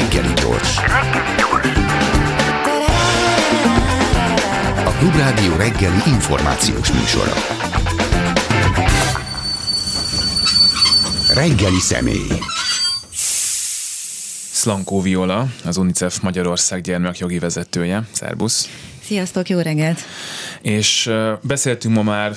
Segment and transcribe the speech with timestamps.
[0.00, 0.76] Reggeli gyors.
[4.84, 7.32] A Klubrádió reggeli információs műsora.
[11.34, 12.28] Reggeli személy.
[14.52, 18.02] Szlankó Viola, az UNICEF Magyarország gyermekjogi vezetője.
[18.12, 18.68] Szerbusz!
[19.04, 20.00] Sziasztok, jó reggelt!
[20.62, 21.10] És
[21.42, 22.32] beszéltünk ma már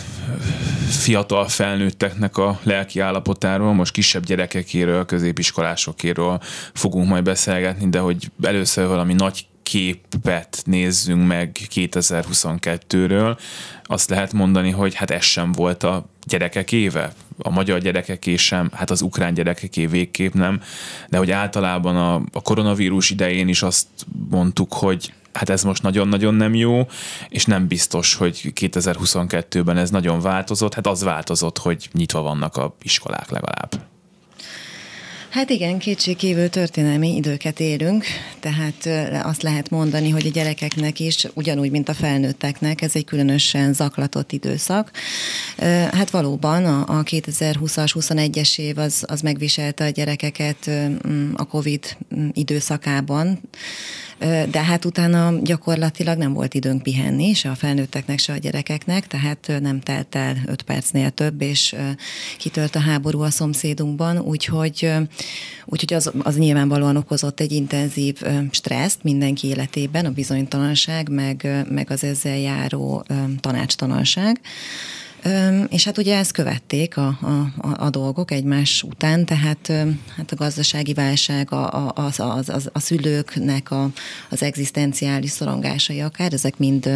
[0.89, 6.39] fiatal felnőtteknek a lelki állapotáról, most kisebb gyerekekéről, középiskolásokéről
[6.73, 13.38] fogunk majd beszélgetni, de hogy először valami nagy képet nézzünk meg 2022-ről,
[13.84, 18.70] azt lehet mondani, hogy hát ez sem volt a gyerekek éve, a magyar gyerekeké sem,
[18.73, 20.61] hát az ukrán gyerekeké végképp nem,
[21.09, 23.88] de hogy általában a, a koronavírus idején is azt
[24.30, 26.88] mondtuk, hogy hát ez most nagyon-nagyon nem jó,
[27.30, 30.73] és nem biztos, hogy 2022-ben ez nagyon változott.
[30.73, 33.92] Hát az változott, hogy nyitva vannak a iskolák legalább.
[35.30, 38.06] Hát igen, kétségkívül történelmi időket élünk,
[38.40, 38.90] tehát
[39.23, 44.31] azt lehet mondani, hogy a gyerekeknek is, ugyanúgy, mint a felnőtteknek, ez egy különösen zaklatott
[44.31, 44.92] időszak.
[45.92, 50.70] Hát valóban a 2020-as, 21-es év az, az megviselte a gyerekeket
[51.34, 51.97] a COVID
[52.31, 53.40] időszakában,
[54.49, 59.52] de hát utána gyakorlatilag nem volt időnk pihenni, se a felnőtteknek, se a gyerekeknek, tehát
[59.61, 61.75] nem telt el öt percnél több, és
[62.38, 64.91] kitört a háború a szomszédunkban, úgyhogy,
[65.66, 72.03] úgyhogy az, az nyilvánvalóan okozott egy intenzív stresszt mindenki életében, a bizonytalanság, meg, meg az
[72.03, 73.05] ezzel járó
[73.39, 74.39] tanácstalanság.
[75.69, 79.67] És hát ugye ezt követték a, a, a dolgok egymás után, tehát
[80.17, 83.89] hát a gazdasági válság, a, a, a, a, a szülőknek a,
[84.29, 86.89] az egzisztenciális szorongásai akár, ezek mind,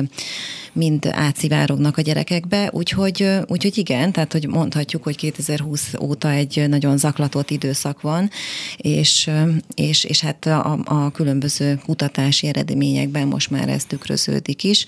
[0.78, 6.97] mind átszivárognak a gyerekekbe, úgyhogy, úgyhogy igen, tehát hogy mondhatjuk, hogy 2020 óta egy nagyon
[6.97, 8.30] zaklatott időszak van,
[8.78, 9.30] és,
[9.73, 14.86] és, és hát a, a különböző kutatási eredményekben most már ez tükröződik is.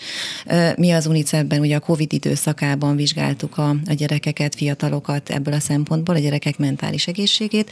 [0.75, 6.15] Mi az UNICEF-ben ugye a COVID időszakában vizsgáltuk a, a gyerekeket, fiatalokat ebből a szempontból,
[6.15, 7.71] a gyerekek mentális egészségét.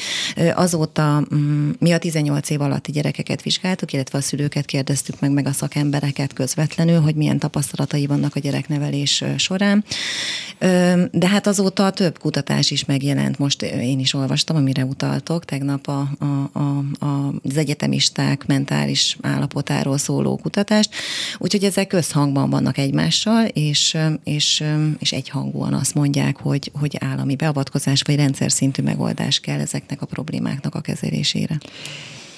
[0.53, 5.47] Azóta mm, mi a 18 év alatti gyerekeket vizsgáltuk, illetve a szülőket kérdeztük meg, meg
[5.47, 9.84] a szakembereket közvetlenül, hogy milyen tapasztalatai vannak a gyereknevelés során.
[11.12, 13.38] De hát azóta több kutatás is megjelent.
[13.38, 19.97] Most én is olvastam, amire utaltok, tegnap a, a, a, a, az egyetemisták mentális állapotáról
[19.97, 20.90] szóló kutatást.
[21.38, 24.63] Úgyhogy ezek összhangban vannak egymással, és, és,
[25.00, 29.59] és egy hang egyhangúan azt mondják, hogy, hogy állami beavatkozás vagy rendszer szintű megoldás kell
[29.59, 31.59] ezeknek a problémáknak a kezelésére.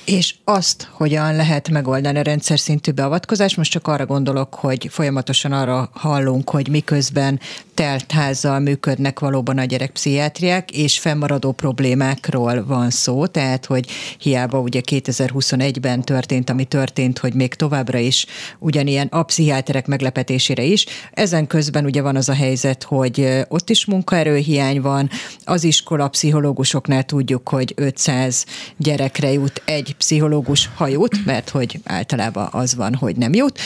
[0.09, 3.56] És azt hogyan lehet megoldani a rendszer szintű beavatkozás?
[3.56, 7.40] Most csak arra gondolok, hogy folyamatosan arra hallunk, hogy miközben
[7.79, 16.01] teltházzal működnek valóban a gyerekpszichiátriák, és fennmaradó problémákról van szó, tehát hogy hiába ugye 2021-ben
[16.01, 18.25] történt, ami történt, hogy még továbbra is
[18.57, 20.85] ugyanilyen a pszichiáterek meglepetésére is.
[21.12, 25.09] Ezen közben ugye van az a helyzet, hogy ott is munkaerőhiány van,
[25.44, 28.45] az iskola pszichológusoknál tudjuk, hogy 500
[28.78, 33.59] gyerekre jut egy pszichológus, ha jut, mert hogy általában az van, hogy nem jut.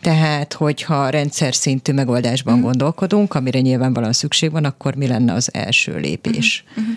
[0.00, 2.60] Tehát, hogyha rendszer szintű megoldásban mm.
[2.60, 6.64] gondolkodunk, amire nyilvánvalóan szükség van, akkor mi lenne az első lépés?
[6.80, 6.92] Mm-hmm.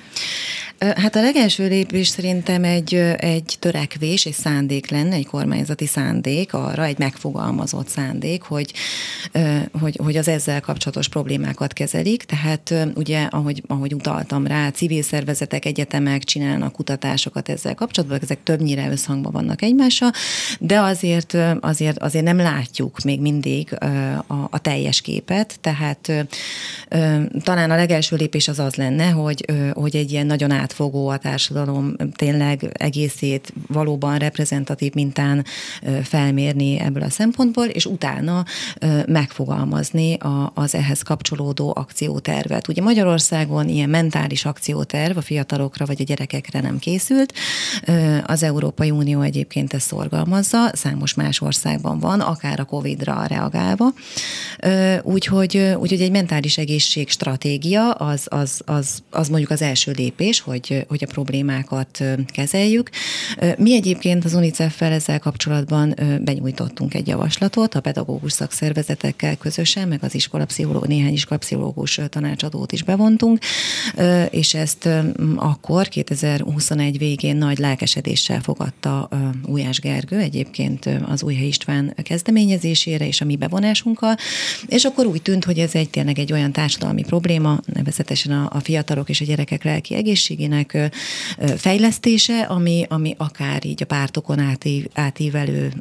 [0.92, 6.84] Hát a legelső lépés szerintem egy, egy törekvés, egy szándék lenne, egy kormányzati szándék arra,
[6.84, 8.74] egy megfogalmazott szándék, hogy,
[9.80, 12.24] hogy, hogy az ezzel kapcsolatos problémákat kezelik.
[12.24, 18.90] Tehát ugye, ahogy, ahogy utaltam rá, civil szervezetek, egyetemek csinálnak kutatásokat ezzel kapcsolatban, ezek többnyire
[18.92, 20.12] összhangban vannak egymással,
[20.60, 23.78] de azért, azért, azért nem látjuk még mindig
[24.28, 26.12] a, a teljes képet, tehát
[27.44, 31.18] talán a legelső lépés az az lenne, hogy, hogy egy ilyen nagyon át átfogó a
[31.18, 35.46] társadalom tényleg egészét valóban reprezentatív mintán
[36.04, 38.46] felmérni ebből a szempontból, és utána
[39.06, 40.18] megfogalmazni
[40.54, 42.68] az ehhez kapcsolódó akciótervet.
[42.68, 47.34] Ugye Magyarországon ilyen mentális akcióterv a fiatalokra vagy a gyerekekre nem készült.
[48.26, 53.94] Az Európai Unió egyébként ezt szorgalmazza, számos más országban van, akár a Covid-ra reagálva.
[55.04, 60.63] Úgyhogy, úgyhogy egy mentális egészség stratégia az, az, az, az mondjuk az első lépés, hogy
[60.68, 62.90] hogy, hogy a problémákat kezeljük.
[63.58, 70.16] Mi egyébként az UNICEF-fel ezzel kapcsolatban benyújtottunk egy javaslatot a pedagógus szakszervezetekkel közösen, meg az
[70.16, 73.40] iskolapszichológus, néhány iskolapszichológus tanácsadót is bevontunk,
[74.30, 74.90] és ezt
[75.36, 79.10] akkor 2021 végén nagy lelkesedéssel fogadta
[79.46, 84.16] Újás Gergő, egyébként az Újhely István kezdeményezésére és a mi bevonásunkkal,
[84.68, 88.60] és akkor úgy tűnt, hogy ez egy tényleg egy olyan társadalmi probléma, nevezetesen a, a
[88.60, 90.92] fiatalok és a gyerekek lelki egészségé egészségének
[91.58, 95.72] fejlesztése, ami, ami akár így a pártokon átív, átívelő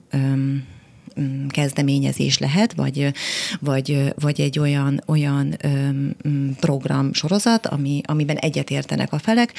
[1.21, 3.13] Mm, kezdeményezés lehet, vagy,
[3.61, 5.57] vagy, vagy egy olyan, olyan
[6.29, 9.55] mm, program sorozat, ami, amiben egyetértenek a felek.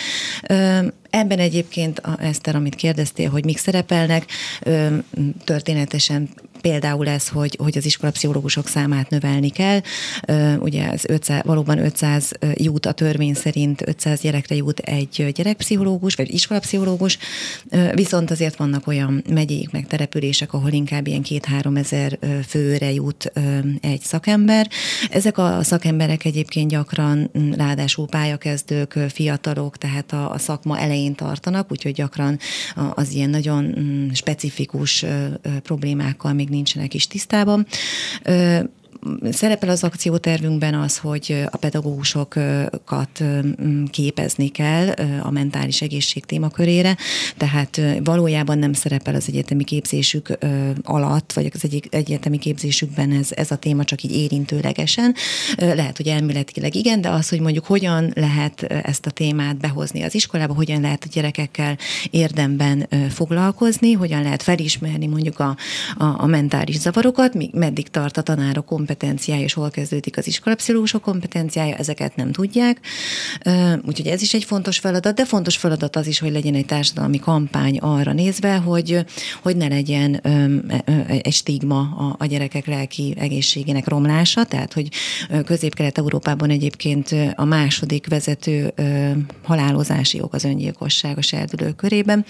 [1.09, 4.25] Ebben egyébként, Eszter, amit kérdeztél, hogy mik szerepelnek,
[5.43, 6.29] történetesen
[6.63, 9.81] például ez, hogy, hogy az iskolapszichológusok számát növelni kell.
[10.59, 16.33] Ugye ez 500, valóban 500 jut a törvény szerint, 500 gyerekre jut egy gyerekpszichológus, vagy
[16.33, 17.17] iskolapszichológus,
[17.93, 23.31] viszont azért vannak olyan megyék, meg települések, ahol inkább ilyen két-három ezer főre jut
[23.81, 24.67] egy szakember.
[25.09, 31.93] Ezek a szakemberek egyébként gyakran ráadásul pályakezdők, fiatalok, tehát a, a szakma elején tartanak, úgyhogy
[31.93, 32.39] gyakran
[32.93, 33.75] az ilyen nagyon
[34.13, 35.05] specifikus
[35.63, 37.65] problémákkal még nincsenek is tisztában
[39.31, 43.23] szerepel az akciótervünkben az, hogy a pedagógusokat
[43.91, 44.89] képezni kell
[45.21, 46.97] a mentális egészség témakörére,
[47.37, 50.37] tehát valójában nem szerepel az egyetemi képzésük
[50.83, 55.15] alatt, vagy az egyik egyetemi képzésükben ez, ez a téma csak így érintőlegesen.
[55.57, 60.15] Lehet, hogy elméletileg igen, de az, hogy mondjuk hogyan lehet ezt a témát behozni az
[60.15, 61.77] iskolába, hogyan lehet a gyerekekkel
[62.09, 65.57] érdemben foglalkozni, hogyan lehet felismerni mondjuk a,
[65.97, 68.92] a, a mentális zavarokat, meddig tart a tanárok kompetenciája,
[69.25, 72.79] és hol kezdődik az iskolapszichológusok kompetenciája, ezeket nem tudják.
[73.85, 77.19] Úgyhogy ez is egy fontos feladat, de fontos feladat az is, hogy legyen egy társadalmi
[77.19, 79.05] kampány arra nézve, hogy,
[79.41, 80.21] hogy ne legyen
[81.07, 84.87] egy stigma a, gyerekek lelki egészségének romlása, tehát hogy
[85.45, 88.73] közép-kelet-európában egyébként a második vezető
[89.43, 92.25] halálozási ok az öngyilkosság a serdülők körében.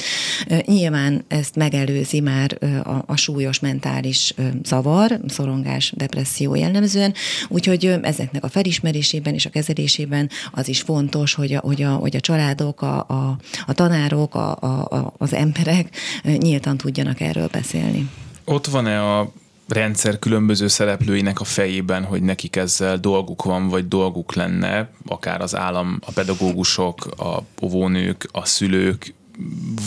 [0.66, 2.58] Nyilván ezt megelőzi már
[3.06, 4.34] a súlyos mentális
[4.64, 7.14] zavar, szorongás, depresszió, depresszió jellemzően,
[7.48, 12.16] úgyhogy ezeknek a felismerésében és a kezelésében az is fontos, hogy a, hogy a, hogy
[12.16, 18.10] a családok, a, a, a tanárok, a, a, az emberek nyíltan tudjanak erről beszélni.
[18.46, 19.32] Ott van-e a
[19.68, 25.56] rendszer különböző szereplőinek a fejében, hogy nekik ezzel dolguk van, vagy dolguk lenne, akár az
[25.56, 29.14] állam, a pedagógusok, a óvónők, a szülők,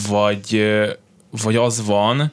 [0.09, 0.63] vagy,
[1.43, 2.33] vagy az van,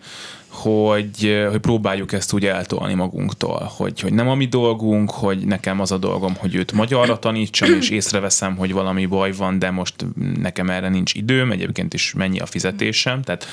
[0.54, 5.80] hogy, hogy próbáljuk ezt úgy eltolni magunktól, hogy, hogy nem a mi dolgunk, hogy nekem
[5.80, 9.94] az a dolgom, hogy őt magyarra tanítsam, és észreveszem, hogy valami baj van, de most
[10.40, 13.48] nekem erre nincs időm, egyébként is mennyi a fizetésem, tehát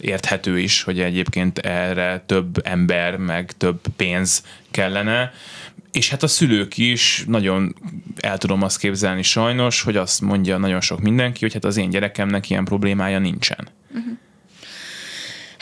[0.00, 5.32] érthető is, hogy egyébként erre több ember, meg több pénz kellene,
[5.92, 7.74] és hát a szülők is nagyon
[8.20, 11.90] el tudom azt képzelni sajnos, hogy azt mondja nagyon sok mindenki, hogy hát az én
[11.90, 13.68] gyerekemnek ilyen problémája nincsen.
[13.94, 14.18] Uh-huh.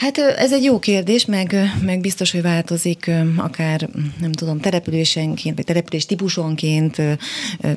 [0.03, 3.89] Hát ez egy jó kérdés, meg, meg biztos, hogy változik akár,
[4.19, 7.01] nem tudom, településenként, vagy település típusonként,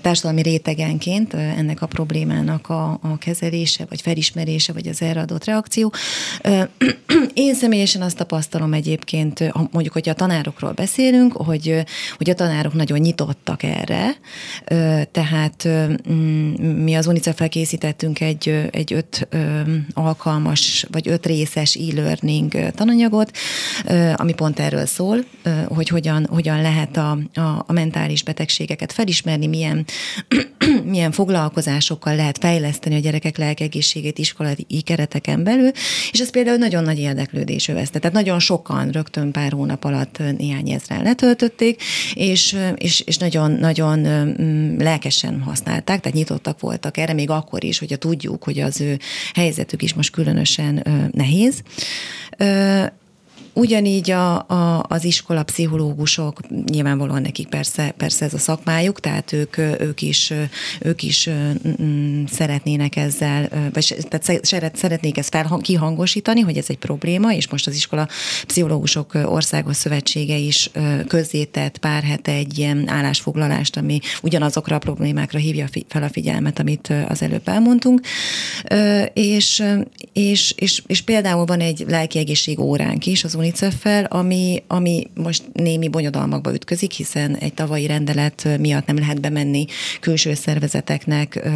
[0.02, 5.92] társadalmi rétegenként ennek a problémának a, a kezelése, vagy felismerése, vagy az erre adott reakció.
[7.34, 11.84] Én személyesen azt tapasztalom egyébként, mondjuk, hogyha a tanárokról beszélünk, hogy,
[12.16, 14.16] hogy a tanárok nagyon nyitottak erre,
[15.10, 15.68] tehát
[16.76, 19.28] mi az unicef készítettünk egy, egy öt
[19.92, 23.30] alkalmas, vagy öt részes e learning tananyagot,
[24.14, 25.24] ami pont erről szól,
[25.68, 29.84] hogy hogyan, hogyan lehet a, a, a mentális betegségeket felismerni, milyen,
[30.84, 35.70] milyen foglalkozásokkal lehet fejleszteni a gyerekek lelkegészségét iskolai kereteken belül,
[36.10, 37.98] és ez például nagyon nagy érdeklődés övezte.
[37.98, 41.82] Tehát nagyon sokan rögtön pár hónap alatt néhány ezren letöltötték,
[42.14, 44.00] és, és, és nagyon, nagyon
[44.78, 48.98] lelkesen használták, tehát nyitottak voltak erre, még akkor is, hogyha tudjuk, hogy az ő
[49.34, 51.62] helyzetük is most különösen nehéz.
[53.56, 59.58] Ugyanígy a, a, az iskola pszichológusok, nyilvánvalóan nekik persze, persze ez a szakmájuk, tehát ők,
[59.58, 60.32] ők is,
[60.80, 61.28] ők is
[61.82, 67.66] mm, szeretnének ezzel, vagy tehát szeretnék ezt fel, kihangosítani, hogy ez egy probléma, és most
[67.66, 68.08] az iskola
[68.46, 70.70] pszichológusok országos szövetsége is
[71.06, 76.92] közzétett pár hete egy ilyen állásfoglalást, ami ugyanazokra a problémákra hívja fel a figyelmet, amit
[77.08, 78.00] az előbb elmondtunk.
[79.12, 79.64] És,
[80.12, 85.42] és, és, és például van egy lelki egészség óránk is az UNICEF-fel, ami, ami most
[85.52, 89.64] némi bonyodalmakba ütközik, hiszen egy tavalyi rendelet miatt nem lehet bemenni
[90.00, 91.48] külső szervezeteknek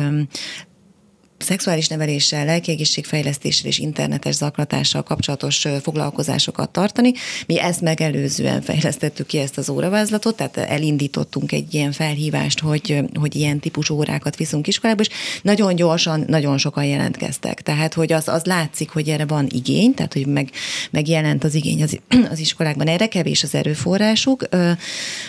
[1.42, 7.12] szexuális neveléssel, lelkiegészségfejlesztéssel és internetes zaklatással kapcsolatos foglalkozásokat tartani.
[7.46, 13.36] Mi ezt megelőzően fejlesztettük ki ezt az óravázlatot, tehát elindítottunk egy ilyen felhívást, hogy, hogy
[13.36, 15.08] ilyen típusú órákat viszünk iskolába, és
[15.42, 17.62] nagyon gyorsan, nagyon sokan jelentkeztek.
[17.62, 20.50] Tehát, hogy az, az látszik, hogy erre van igény, tehát, hogy meg,
[20.90, 21.98] megjelent az igény az,
[22.32, 22.86] az iskolákban.
[22.86, 24.48] Erre kevés az erőforrásuk,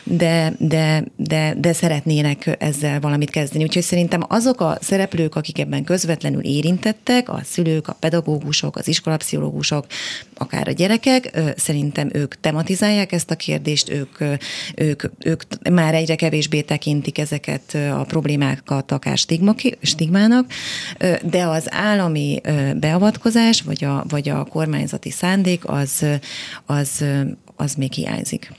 [0.03, 3.63] de, de, de, de szeretnének ezzel valamit kezdeni.
[3.63, 8.87] Úgyhogy szerintem azok a szereplők, akik ebben köz közvetlenül érintettek, a szülők, a pedagógusok, az
[8.87, 9.85] iskolapszichológusok,
[10.33, 14.17] akár a gyerekek, szerintem ők tematizálják ezt a kérdést, ők,
[14.75, 19.17] ők, ők már egyre kevésbé tekintik ezeket a problémákat akár
[19.81, 20.51] stigmának,
[21.23, 22.41] de az állami
[22.75, 26.05] beavatkozás, vagy a, vagy a kormányzati szándék, az,
[26.65, 27.05] az,
[27.55, 28.51] az még hiányzik.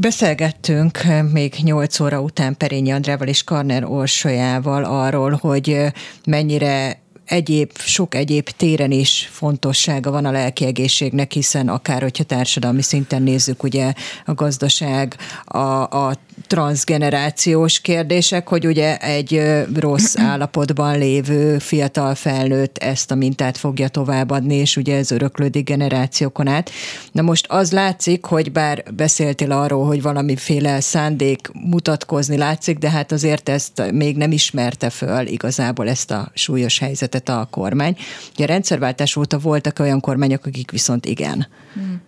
[0.00, 0.98] Beszélgettünk
[1.32, 5.92] még 8 óra után Perényi Andrával és Karner Orsolyával arról, hogy
[6.26, 12.82] mennyire egyéb, sok egyéb téren is fontossága van a lelki egészségnek, hiszen akár, hogyha társadalmi
[12.82, 13.92] szinten nézzük, ugye
[14.24, 15.58] a gazdaság, a,
[16.06, 16.16] a
[16.46, 19.42] transgenerációs kérdések, hogy ugye egy
[19.74, 26.46] rossz állapotban lévő fiatal felnőtt ezt a mintát fogja továbbadni, és ugye ez öröklődik generációkon
[26.46, 26.70] át.
[27.12, 33.12] Na most az látszik, hogy bár beszéltél arról, hogy valamiféle szándék mutatkozni látszik, de hát
[33.12, 37.96] azért ezt még nem ismerte föl igazából ezt a súlyos helyzetet a kormány.
[38.34, 41.46] Ugye a rendszerváltás óta voltak olyan kormányok, akik viszont igen.
[41.74, 42.02] Hmm.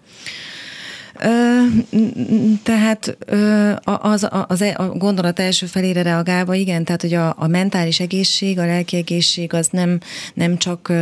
[2.62, 3.16] Tehát
[3.85, 8.59] az, az, e, a gondolat első felére reagálva, igen, tehát hogy a, a mentális egészség,
[8.59, 9.99] a lelki egészség az nem,
[10.35, 10.92] nem csak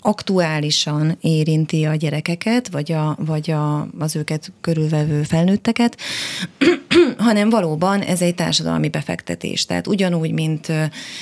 [0.00, 5.96] aktuálisan érinti a gyerekeket, vagy, a, vagy a, az őket körülvevő felnőtteket,
[7.18, 9.64] hanem valóban ez egy társadalmi befektetés.
[9.64, 10.72] Tehát ugyanúgy, mint,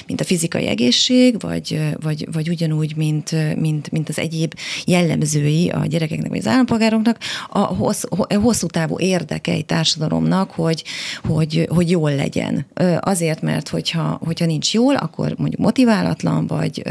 [0.06, 5.86] mint a fizikai egészség, vagy, vagy, vagy ugyanúgy, mint, mint, mint az egyéb jellemzői a
[5.86, 8.04] gyerekeknek vagy az állampolgároknak, a hossz,
[8.42, 10.84] hosszú távú érdeke egy társadalomnak, hogy,
[11.24, 12.66] hogy, hogy jól legyen.
[13.00, 16.82] Azért, mert hogyha, hogyha nincs jól, akkor mondjuk motiválatlan, vagy,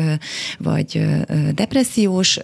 [0.59, 1.05] vagy
[1.53, 2.39] depressziós,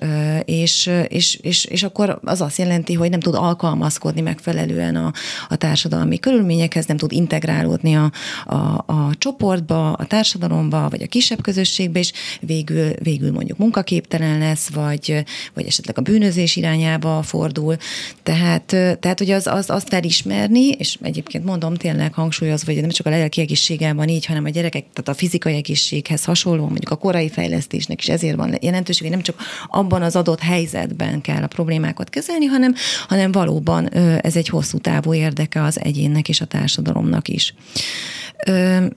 [0.45, 5.11] és, és, és, és akkor az azt jelenti, hogy nem tud alkalmazkodni megfelelően a,
[5.49, 8.11] a társadalmi körülményekhez, nem tud integrálódni a,
[8.45, 8.55] a,
[8.85, 15.23] a csoportba, a társadalomba, vagy a kisebb közösségbe, és végül, végül mondjuk munkaképtelen lesz, vagy,
[15.53, 17.75] vagy esetleg a bűnözés irányába fordul.
[18.23, 18.65] Tehát,
[18.99, 23.09] tehát hogy az, az, azt felismerni, és egyébként mondom tényleg hangsúlyozva, hogy nem csak a
[23.09, 27.29] lelki egészséggel van így, hanem a gyerekek, tehát a fizikai egészséghez hasonló, mondjuk a korai
[27.29, 29.35] fejlesztésnek is ezért van jelentőség, hogy nem csak
[29.67, 32.73] abban az adott helyzetben kell a problémákat kezelni, hanem,
[33.07, 33.89] hanem valóban
[34.21, 37.53] ez egy hosszú távú érdeke az egyénnek és a társadalomnak is.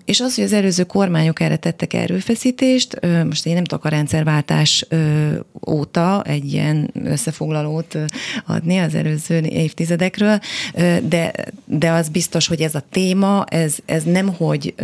[0.05, 4.87] És az, hogy az előző kormányok erre tettek erőfeszítést, most én nem tudok a rendszerváltás
[5.69, 7.99] óta egy ilyen összefoglalót
[8.47, 10.39] adni az előző évtizedekről,
[11.03, 11.33] de,
[11.65, 14.75] de az biztos, hogy ez a téma, ez, ez nem hogy,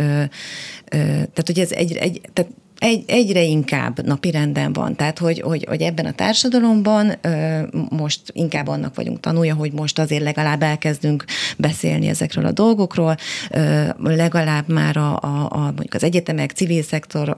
[0.89, 4.95] tehát hogy ez egy, egy tehát egy, egyre inkább napirenden van.
[4.95, 9.99] Tehát, hogy, hogy, hogy ebben a társadalomban ö, most inkább annak vagyunk tanulja, hogy most
[9.99, 11.25] azért legalább elkezdünk
[11.57, 13.15] beszélni ezekről a dolgokról,
[13.49, 17.37] ö, legalább már a, a, a, mondjuk az egyetemek, civil szektor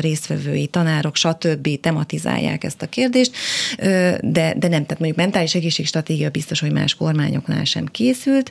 [0.00, 1.80] résztvevői, tanárok, stb.
[1.80, 3.32] tematizálják ezt a kérdést,
[3.78, 8.50] ö, de, de nem, tehát mondjuk mentális egészségstratégia biztos, hogy más kormányoknál sem készült,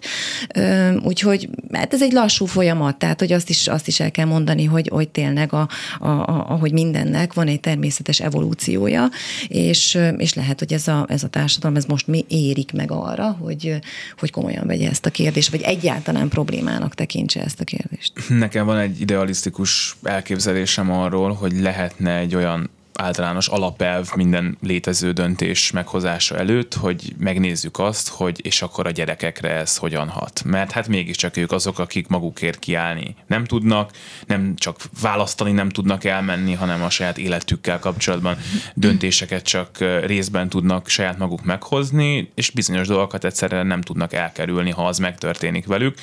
[0.55, 4.25] ö, úgyhogy hát ez egy lassú folyamat, tehát hogy azt is, azt is el kell
[4.25, 5.67] mondani, hogy, hogy tényleg a,
[5.99, 9.09] a ahogy mindennek van egy természetes evolúciója,
[9.47, 13.31] és, és lehet, hogy ez a, ez a társadalom, ez most mi érik meg arra,
[13.31, 13.79] hogy,
[14.17, 18.13] hogy komolyan vegye ezt a kérdést, vagy egyáltalán problémának tekintse ezt a kérdést.
[18.29, 25.71] Nekem van egy idealisztikus elképzelésem arról, hogy lehetne egy olyan általános alapelv minden létező döntés
[25.71, 30.41] meghozása előtt, hogy megnézzük azt, hogy és akkor a gyerekekre ez hogyan hat.
[30.45, 33.91] Mert hát mégiscsak ők azok, akik magukért kiállni nem tudnak,
[34.27, 38.37] nem csak választani nem tudnak elmenni, hanem a saját életükkel kapcsolatban
[38.73, 44.87] döntéseket csak részben tudnak saját maguk meghozni, és bizonyos dolgokat egyszerűen nem tudnak elkerülni, ha
[44.87, 45.97] az megtörténik velük.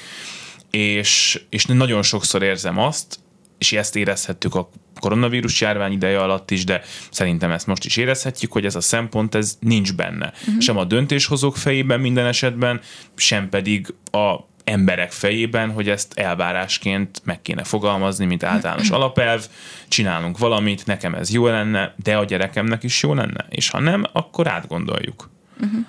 [0.70, 3.18] És, és nagyon sokszor érzem azt,
[3.60, 4.68] és ezt érezhettük a
[5.00, 9.34] koronavírus járvány ideje alatt is, de szerintem ezt most is érezhetjük, hogy ez a szempont
[9.34, 10.32] ez nincs benne.
[10.40, 10.60] Uh-huh.
[10.60, 12.80] Sem a döntéshozók fejében minden esetben,
[13.16, 19.46] sem pedig a emberek fejében, hogy ezt elvárásként meg kéne fogalmazni, mint általános alapelv,
[19.88, 24.04] csinálunk valamit, nekem ez jó lenne, de a gyerekemnek is jó lenne, és ha nem,
[24.12, 25.30] akkor átgondoljuk.
[25.60, 25.86] Uh-huh.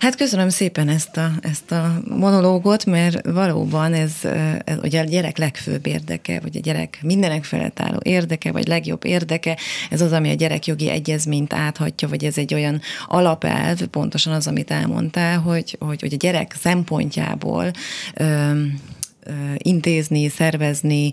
[0.00, 4.12] Hát köszönöm szépen ezt a, ezt a monológot, mert valóban ez,
[4.64, 9.04] ez ugye a gyerek legfőbb érdeke, vagy a gyerek mindenek felett álló érdeke, vagy legjobb
[9.04, 9.56] érdeke,
[9.90, 14.70] ez az, ami a gyerekjogi egyezményt áthatja, vagy ez egy olyan alapelv, pontosan az, amit
[14.70, 17.70] elmondtál, hogy, hogy, hogy a gyerek szempontjából
[18.14, 18.80] öm,
[19.56, 21.10] intézni, szervezni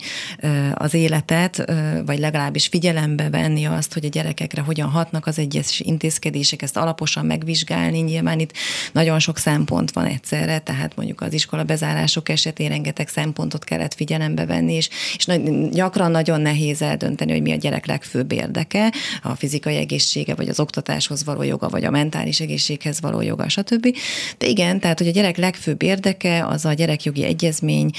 [0.74, 1.72] az életet,
[2.06, 7.26] vagy legalábbis figyelembe venni azt, hogy a gyerekekre hogyan hatnak az egyes intézkedések, ezt alaposan
[7.26, 8.00] megvizsgálni.
[8.00, 8.54] Nyilván itt
[8.92, 14.46] nagyon sok szempont van egyszerre, tehát mondjuk az iskola bezárások esetén rengeteg szempontot kellett figyelembe
[14.46, 15.28] venni, és, és
[15.72, 20.60] gyakran nagyon nehéz eldönteni, hogy mi a gyerek legfőbb érdeke, a fizikai egészsége, vagy az
[20.60, 23.96] oktatáshoz való joga, vagy a mentális egészséghez való joga, stb.
[24.38, 27.92] De igen, tehát hogy a gyerek legfőbb érdeke az a gyerekjogi egyezmény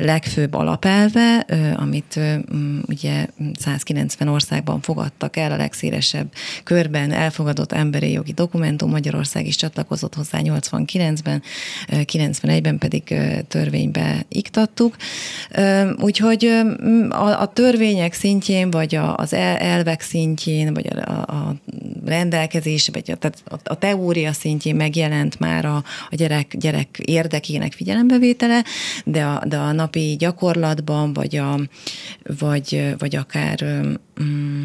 [0.00, 1.46] legfőbb alapelve,
[1.76, 2.20] amit
[2.86, 3.26] ugye
[3.58, 6.32] 190 országban fogadtak el, a legszélesebb
[6.64, 11.42] körben elfogadott emberi jogi dokumentum, Magyarország is csatlakozott hozzá 89-ben,
[11.88, 13.14] 91-ben pedig
[13.48, 14.96] törvénybe iktattuk.
[16.00, 16.44] Úgyhogy
[17.08, 21.54] a, a törvények szintjén, vagy az elvek szintjén, vagy a, a
[22.04, 25.76] rendelkezés, vagy a, tehát a teória szintjén megjelent már a,
[26.10, 28.64] a gyerek, gyerek érdekének figyelembevétele,
[29.04, 31.58] de a, de a napi gyakorlatban, vagy, a,
[32.38, 33.64] vagy, vagy akár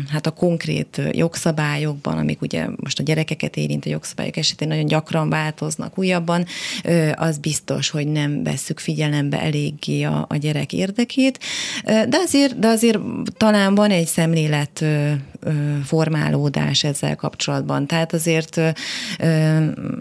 [0.10, 5.30] hát a konkrét jogszabályokban, amik ugye most a gyerekeket érint a jogszabályok esetén nagyon gyakran
[5.30, 6.46] változnak újabban,
[7.16, 11.40] az biztos, hogy nem vesszük figyelembe eléggé a, a gyerek érdekét,
[11.84, 13.00] de azért, de azért
[13.38, 14.86] talán van egy szemlélet
[15.84, 17.88] formálódás ezzel kapcsolatban.
[17.88, 18.62] Tehát azért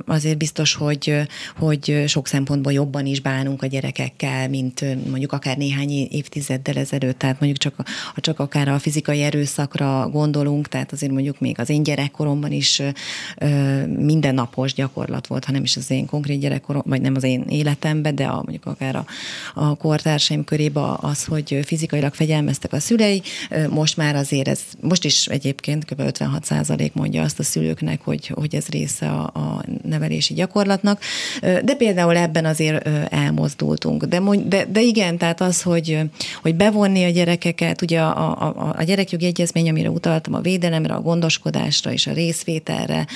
[0.06, 1.14] azért biztos, hogy,
[1.56, 7.40] hogy sok szempontból jobban is bánunk a gyerekekkel, mint mondjuk akár néhány évtizeddel ezelőtt, tehát
[7.40, 12.52] mondjuk csak, csak akár a fizikai erőszakra gondolunk, tehát azért mondjuk még az én gyerekkoromban
[12.52, 12.82] is
[13.96, 18.14] mindennapos gyakorlat volt, ha nem is az én konkrét gyerekkorom, vagy nem az én életemben,
[18.14, 19.04] de a, mondjuk akár a,
[19.54, 23.22] a kortársaim körében az, hogy fizikailag fegyelmeztek a szülei,
[23.70, 26.00] most már azért ez, most is egyébként kb.
[26.00, 31.00] 56 százalék mondja azt a szülőknek, hogy, hogy ez része a, a nevelési gyakorlatnak,
[31.40, 34.04] de például ebben azért elmozdultunk.
[34.04, 35.98] De, de, de igen, tehát az, hogy,
[36.42, 41.00] hogy bevonni a gyerekeket, ugye a, a, a gyerekjogi egyezmény, amire utaltam, a védelemre, a
[41.00, 43.06] gondoskodásra és a részvételre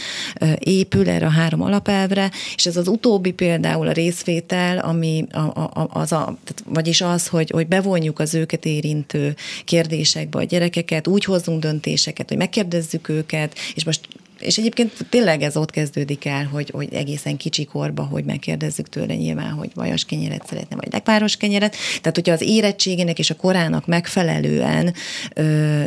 [0.58, 5.88] épül, erre a három alapelvre, és ez az utóbbi például a részvétel, ami a, a,
[5.92, 11.24] az a, tehát, vagyis az, hogy, hogy bevonjuk az őket érintő kérdésekbe a gyerekeket, úgy
[11.24, 14.08] hozzunk döntéseket, hogy megkérdezzük őket, és most
[14.40, 19.14] és egyébként tényleg ez ott kezdődik el, hogy, hogy egészen kicsi korba, hogy megkérdezzük tőle
[19.14, 21.76] nyilván, hogy vajas kenyeret szeretne, vagy lekváros kenyeret.
[22.00, 24.94] Tehát, hogyha az érettségének és a korának megfelelően
[25.34, 25.84] ö,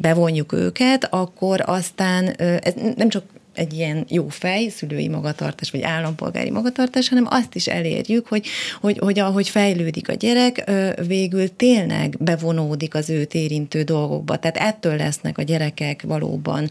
[0.00, 5.82] bevonjuk őket, akkor aztán ö, ez nem csak egy ilyen jó fej, szülői magatartás, vagy
[5.82, 8.46] állampolgári magatartás, hanem azt is elérjük, hogy,
[8.80, 10.70] hogy, hogy ahogy fejlődik a gyerek,
[11.06, 14.38] végül tényleg bevonódik az őt érintő dolgokba.
[14.38, 16.68] Tehát ettől lesznek a gyerekek valóban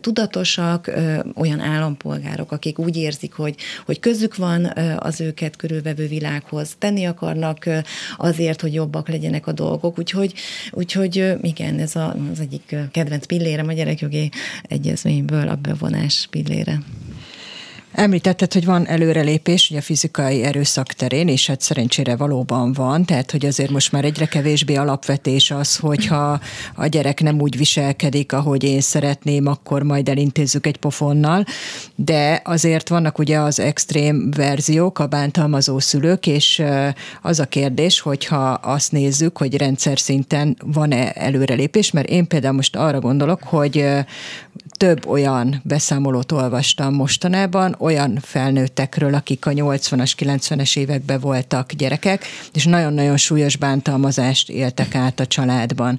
[0.00, 0.90] tudatosak,
[1.34, 3.54] olyan állampolgárok, akik úgy érzik, hogy,
[3.86, 7.68] hogy közük van az őket körülvevő világhoz, tenni akarnak
[8.16, 9.98] azért, hogy jobbak legyenek a dolgok.
[9.98, 10.34] Úgyhogy,
[10.70, 14.30] úgyhogy igen, ez a, az egyik kedvenc pillérem a gyerekjogi
[14.62, 16.78] egyezményből a bevonás más pillére.
[17.92, 23.30] Említetted, hogy van előrelépés ugye a fizikai erőszak terén, és hát szerencsére valóban van, tehát
[23.30, 26.40] hogy azért most már egyre kevésbé alapvetés az, hogyha
[26.74, 31.44] a gyerek nem úgy viselkedik, ahogy én szeretném, akkor majd elintézzük egy pofonnal,
[31.94, 36.62] de azért vannak ugye az extrém verziók, a bántalmazó szülők, és
[37.22, 42.76] az a kérdés, hogyha azt nézzük, hogy rendszer szinten van-e előrelépés, mert én például most
[42.76, 43.84] arra gondolok, hogy
[44.76, 52.64] több olyan beszámolót olvastam mostanában, olyan felnőttekről, akik a 80-as, 90-es években voltak gyerekek, és
[52.64, 55.98] nagyon-nagyon súlyos bántalmazást éltek át a családban.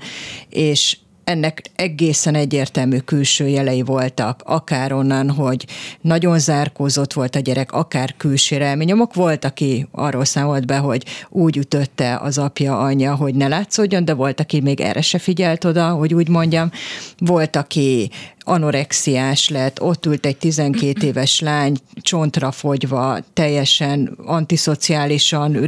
[0.50, 5.66] És ennek egészen egyértelmű külső jelei voltak, akár onnan, hogy
[6.02, 9.14] nagyon zárkózott volt a gyerek, akár külső nyomok.
[9.14, 14.14] Volt, aki arról számolt be, hogy úgy ütötte az apja, anyja, hogy ne látszódjon, de
[14.14, 16.72] volt, aki még erre se figyelt oda, hogy úgy mondjam.
[17.18, 18.10] Volt, aki
[18.48, 25.66] anorexiás lett, ott ült egy 12 éves lány, csontra fogyva, teljesen antiszociálisan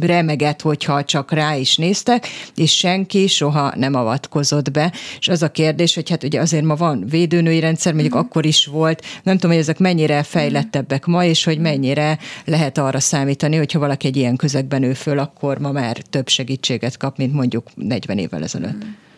[0.00, 4.92] remegett, hogyha csak rá is néztek, és senki soha nem avatkozott be.
[5.18, 8.18] És az a kérdés, hogy hát ugye azért ma van védőnői rendszer, mondjuk mm.
[8.18, 13.00] akkor is volt, nem tudom, hogy ezek mennyire fejlettebbek ma, és hogy mennyire lehet arra
[13.00, 17.32] számítani, hogyha valaki egy ilyen közegben nő föl, akkor ma már több segítséget kap, mint
[17.32, 18.84] mondjuk 40 évvel ezelőtt.
[18.84, 19.08] Mm.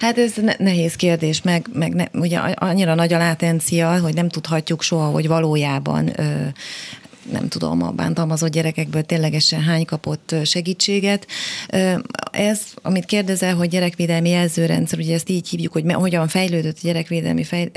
[0.00, 4.82] Hát ez nehéz kérdés, meg, meg ne, ugye annyira nagy a látencia, hogy nem tudhatjuk
[4.82, 6.46] soha, hogy valójában ö,
[7.32, 11.26] nem tudom, a bántalmazott gyerekekből ténylegesen hány kapott segítséget.
[12.30, 17.44] Ez, amit kérdezel, hogy gyerekvédelmi jelzőrendszer, ugye ezt így hívjuk, hogy hogyan fejlődött a gyerekvédelmi
[17.44, 17.70] fej,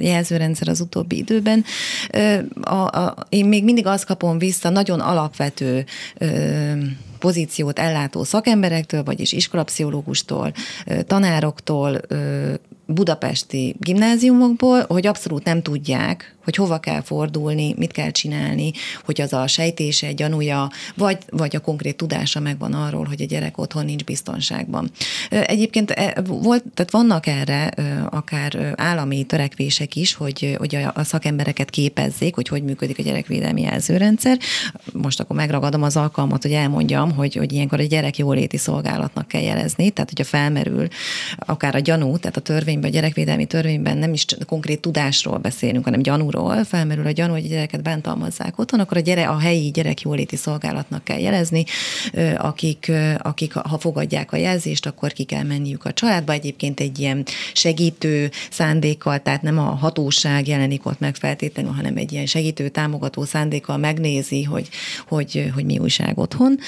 [0.00, 1.64] jelzőrendszer az utóbbi időben.
[2.60, 5.84] A, a, én még mindig azt kapom vissza, nagyon alapvető
[7.22, 10.52] pozíciót ellátó szakemberektől, vagyis iskolapszichológustól,
[11.06, 12.00] tanároktól,
[12.94, 18.72] budapesti gimnáziumokból, hogy abszolút nem tudják, hogy hova kell fordulni, mit kell csinálni,
[19.04, 23.58] hogy az a sejtése, gyanúja, vagy, vagy a konkrét tudása megvan arról, hogy a gyerek
[23.58, 24.90] otthon nincs biztonságban.
[25.28, 27.66] Egyébként e, volt, tehát vannak erre
[28.10, 34.38] akár állami törekvések is, hogy, hogy a szakembereket képezzék, hogy hogy működik a gyerekvédelmi jelzőrendszer.
[34.92, 39.42] Most akkor megragadom az alkalmat, hogy elmondjam, hogy, hogy ilyenkor a gyerek jóléti szolgálatnak kell
[39.42, 40.88] jelezni, tehát hogyha felmerül
[41.38, 42.40] akár a gyanú, tehát a
[42.82, 47.32] törvényben, a gyerekvédelmi törvényben nem is konkrét tudásról beszélünk, hanem gyanú gyanúról, felmerül a gyanú,
[47.32, 51.64] hogy a gyereket bántalmazzák otthon, akkor a, gyere, a helyi gyerekjóléti szolgálatnak kell jelezni,
[52.36, 56.32] akik, akik ha fogadják a jelzést, akkor ki kell menniük a családba.
[56.32, 62.12] Egyébként egy ilyen segítő szándékkal, tehát nem a hatóság jelenik ott meg feltétlenül, hanem egy
[62.12, 64.68] ilyen segítő, támogató szándékkal megnézi, hogy,
[65.08, 66.58] hogy, hogy mi újság otthon,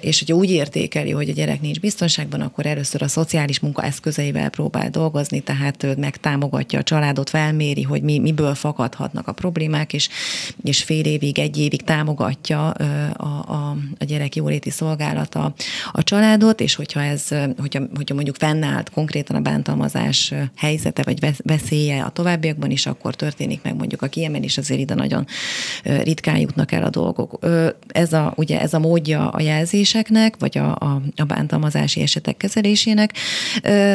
[0.00, 4.48] és hogyha úgy értékeli, hogy a gyerek nincs biztonságban, akkor először a szociális munka eszközeivel
[4.48, 10.08] próbál dolgozni, tehát megtámogatja a családot, felméri, hogy mi, miből fakad fakadhatnak a problémák, és,
[10.64, 15.54] és fél évig, egy évig támogatja a, a, a gyerek jóléti szolgálata
[15.92, 17.28] a családot, és hogyha ez,
[17.58, 23.62] hogyha, hogyha mondjuk fennállt konkrétan a bántalmazás helyzete, vagy veszélye a továbbiakban is, akkor történik
[23.62, 25.26] meg mondjuk a kiemelés, azért ide nagyon
[25.82, 27.38] ritkán jutnak el a dolgok.
[27.88, 33.12] Ez a, ugye ez a módja a jelzéseknek, vagy a, a, a bántalmazási esetek kezelésének,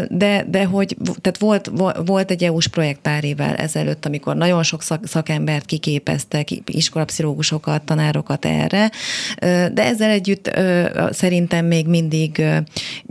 [0.09, 1.71] de, de hogy, tehát volt,
[2.05, 8.45] volt egy EU-s projekt pár évvel ezelőtt, amikor nagyon sok szak, szakembert kiképeztek, iskolapszichológusokat, tanárokat
[8.45, 8.91] erre,
[9.73, 10.51] de ezzel együtt
[11.11, 12.43] szerintem még mindig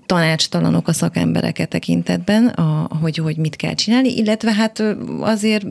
[0.07, 4.83] tanácstalanok a szakembereket tekintetben, a, hogy, hogy mit kell csinálni, illetve hát
[5.21, 5.67] azért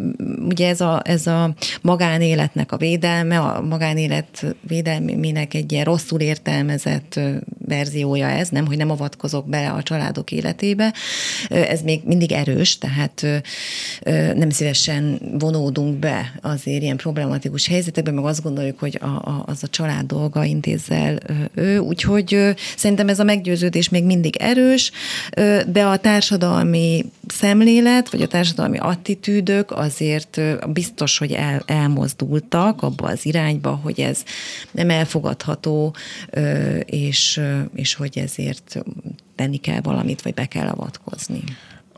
[0.50, 7.20] ugye ez a, ez a magánéletnek a védelme, a magánélet védelmének egy ilyen rosszul értelmezett
[7.68, 10.94] verziója ez, nem, hogy nem avatkozok bele a családok életébe,
[11.50, 13.26] ez még mindig erős, tehát
[14.36, 19.64] nem szívesen vonódunk be azért ilyen problematikus helyzetekben, meg azt gondoljuk, hogy a, a, az
[19.64, 21.18] a család dolga intézzel
[21.54, 24.92] ő, úgyhogy szerintem ez a meggyőződés még mindig erős,
[25.68, 30.42] de a társadalmi szemlélet, vagy a társadalmi attitűdök azért
[30.74, 34.24] biztos, hogy el, elmozdultak abba az irányba, hogy ez
[34.72, 35.96] nem elfogadható,
[36.86, 37.42] és,
[37.76, 38.84] és hogy ezért
[39.36, 41.44] tenni kell valamit, vagy be kell avatkozni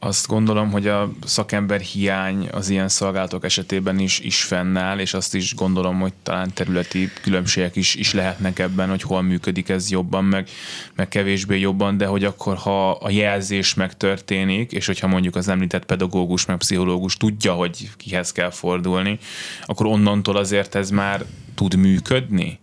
[0.05, 5.35] azt gondolom, hogy a szakember hiány az ilyen szolgálatok esetében is, is fennáll, és azt
[5.35, 10.23] is gondolom, hogy talán területi különbségek is, is lehetnek ebben, hogy hol működik ez jobban,
[10.23, 10.49] meg,
[10.95, 15.85] meg kevésbé jobban, de hogy akkor, ha a jelzés megtörténik, és hogyha mondjuk az említett
[15.85, 19.19] pedagógus, meg pszichológus tudja, hogy kihez kell fordulni,
[19.65, 22.59] akkor onnantól azért ez már tud működni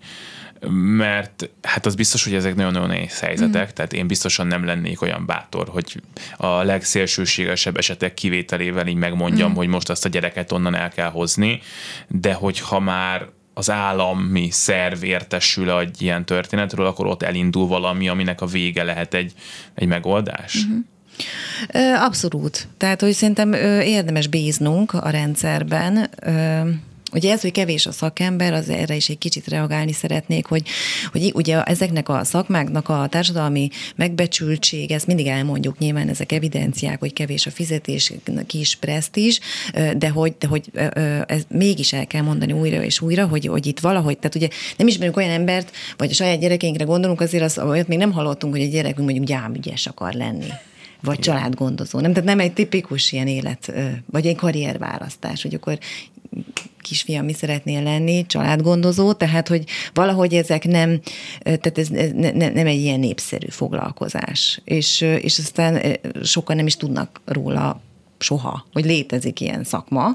[0.71, 3.75] mert hát az biztos, hogy ezek nagyon-nagyon nehéz helyzetek, mm.
[3.75, 6.03] tehát én biztosan nem lennék olyan bátor, hogy
[6.37, 9.55] a legszélsőségesebb esetek kivételével így megmondjam, mm.
[9.55, 11.61] hogy most azt a gyereket onnan el kell hozni,
[12.09, 18.41] de hogyha már az állami szerv értesül egy ilyen történetről, akkor ott elindul valami, aminek
[18.41, 19.33] a vége lehet egy,
[19.75, 20.67] egy megoldás.
[20.67, 21.95] Mm-hmm.
[21.95, 22.69] Abszolút.
[22.77, 26.11] Tehát, hogy szerintem érdemes bíznunk a rendszerben,
[27.13, 30.69] Ugye ez, hogy kevés a szakember, az erre is egy kicsit reagálni szeretnék, hogy,
[31.13, 37.13] hogy ugye ezeknek a szakmáknak a társadalmi megbecsültség, ezt mindig elmondjuk, nyilván ezek evidenciák, hogy
[37.13, 38.13] kevés a fizetés,
[38.47, 39.41] kis presztízs,
[39.97, 40.71] de hogy, de hogy
[41.27, 44.87] ez mégis el kell mondani újra és újra, hogy, hogy itt valahogy, tehát ugye nem
[44.87, 48.63] ismerünk olyan embert, vagy a saját gyerekeinkre gondolunk, azért az, olyat még nem hallottunk, hogy
[48.63, 50.49] egy gyerekünk mondjuk gyámügyes akar lenni
[51.05, 52.01] vagy családgondozó.
[52.01, 53.73] Nem, tehát nem egy tipikus ilyen élet,
[54.11, 55.79] vagy egy karrierválasztás, hogy akkor
[56.83, 59.65] kisfiam mi szeretnél lenni, családgondozó, tehát hogy
[59.95, 61.01] valahogy ezek nem,
[61.43, 64.61] tehát ez ne, nem egy ilyen népszerű foglalkozás.
[64.65, 67.81] És, és aztán sokan nem is tudnak róla
[68.23, 70.15] soha, hogy létezik ilyen szakma.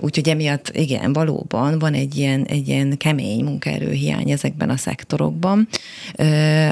[0.00, 5.68] Úgyhogy emiatt igen, valóban van egy ilyen, egy ilyen kemény munkaerőhiány ezekben a szektorokban,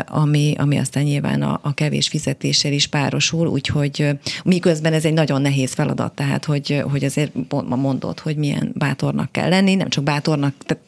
[0.06, 4.08] ami, ami aztán nyilván a, a kevés fizetéssel is párosul, úgyhogy
[4.44, 7.32] miközben ez egy nagyon nehéz feladat, tehát hogy, hogy azért
[7.68, 10.82] mondod, hogy milyen bátornak kell lenni, nem csak bátornak, tehát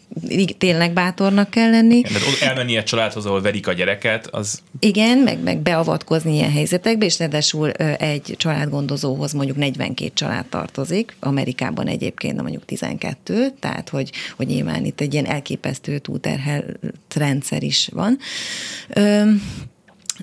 [0.59, 1.97] tényleg bátornak kell lenni.
[1.97, 4.63] Igen, elmenni egy családhoz, ahol verik a gyereket, az...
[4.79, 11.87] Igen, meg, meg beavatkozni ilyen helyzetekbe, és ráadásul egy családgondozóhoz mondjuk 42 család tartozik, Amerikában
[11.87, 16.79] egyébként mondjuk 12, tehát hogy, hogy nyilván itt egy ilyen elképesztő túlterhelt
[17.15, 18.19] rendszer is van.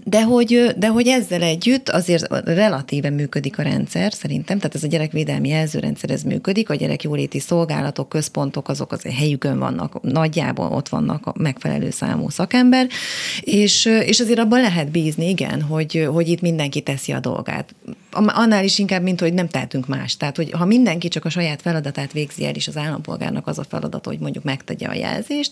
[0.03, 4.87] De hogy, de hogy ezzel együtt azért relatíve működik a rendszer, szerintem, tehát ez a
[4.87, 11.25] gyerekvédelmi jelzőrendszer, ez működik, a gyerekjóléti szolgálatok, központok, azok az helyükön vannak, nagyjából ott vannak
[11.25, 12.87] a megfelelő számú szakember,
[13.41, 17.75] és, és azért abban lehet bízni, igen, hogy, hogy itt mindenki teszi a dolgát.
[18.13, 20.17] Annál is inkább, mint hogy nem tehetünk más.
[20.17, 23.63] Tehát, hogy ha mindenki csak a saját feladatát végzi el, és az állampolgárnak az a
[23.69, 25.51] feladat, hogy mondjuk megtegye a jelzést,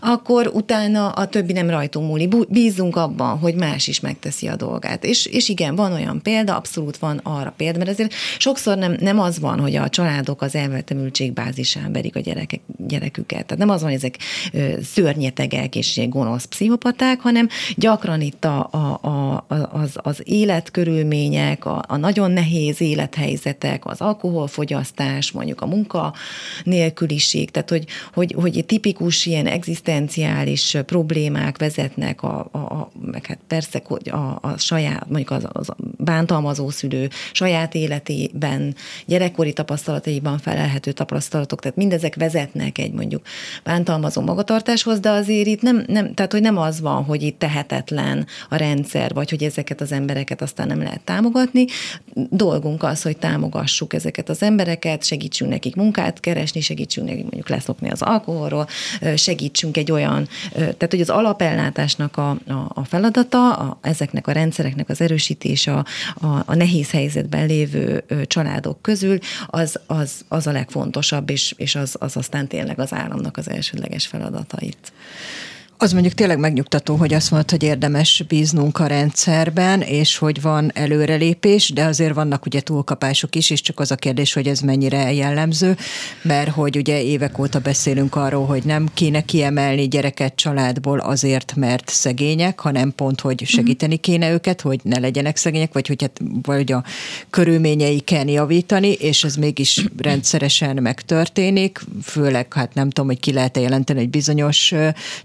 [0.00, 2.48] akkor utána a többi nem rajtunk múlik.
[2.48, 5.04] Bízunk abban, hogy más is megteszi a dolgát.
[5.04, 9.20] És, és igen, van olyan példa, abszolút van arra példa, mert azért sokszor nem, nem
[9.20, 13.46] az van, hogy a családok az elvetemültségbázisán verik a gyerekek, gyereküket.
[13.46, 14.18] Tehát nem az van, hogy ezek
[14.82, 21.96] szörnyetegek és gonosz pszichopaták, hanem gyakran itt a, a, a, az, az életkörülmények, a, a
[21.98, 26.14] nagyon nehéz élethelyzetek, az alkoholfogyasztás, mondjuk a munka
[26.64, 27.84] nélküliség, tehát hogy,
[28.14, 34.38] hogy, hogy tipikus ilyen egzisztenciális problémák vezetnek a, a, a meg hát persze hogy a,
[34.40, 38.74] a saját, mondjuk az, az bántalmazó szülő saját életében,
[39.06, 43.22] gyerekkori tapasztalataiban felelhető tapasztalatok, tehát mindezek vezetnek egy mondjuk
[43.64, 48.26] bántalmazó magatartáshoz, de azért itt nem, nem, tehát hogy nem az van, hogy itt tehetetlen
[48.48, 51.64] a rendszer, vagy hogy ezeket az embereket aztán nem lehet támogatni.
[52.30, 57.90] Dolgunk az, hogy támogassuk ezeket az embereket, segítsünk nekik munkát keresni, segítsünk nekik mondjuk leszokni
[57.90, 58.68] az alkoholról,
[59.16, 64.88] segítsünk egy olyan, tehát hogy az alapellátásnak a, a, a feladata, a, ezeknek a rendszereknek
[64.88, 65.84] az erősítése a,
[66.26, 71.96] a, a nehéz helyzetben lévő családok közül, az, az, az a legfontosabb, és, és az,
[71.98, 74.92] az aztán tényleg az államnak az elsődleges feladatait.
[75.80, 80.70] Az mondjuk tényleg megnyugtató, hogy azt mondta, hogy érdemes bíznunk a rendszerben, és hogy van
[80.74, 85.12] előrelépés, de azért vannak ugye túlkapások is, és csak az a kérdés, hogy ez mennyire
[85.12, 85.76] jellemző,
[86.22, 91.88] mert hogy ugye évek óta beszélünk arról, hogy nem kéne kiemelni gyereket családból azért, mert
[91.88, 96.72] szegények, hanem pont, hogy segíteni kéne őket, hogy ne legyenek szegények, vagy hogy hát vagy
[96.72, 96.84] a
[97.30, 104.00] körülményeiken javítani, és ez mégis rendszeresen megtörténik, főleg hát nem tudom, hogy ki lehet jelenteni
[104.00, 104.74] egy bizonyos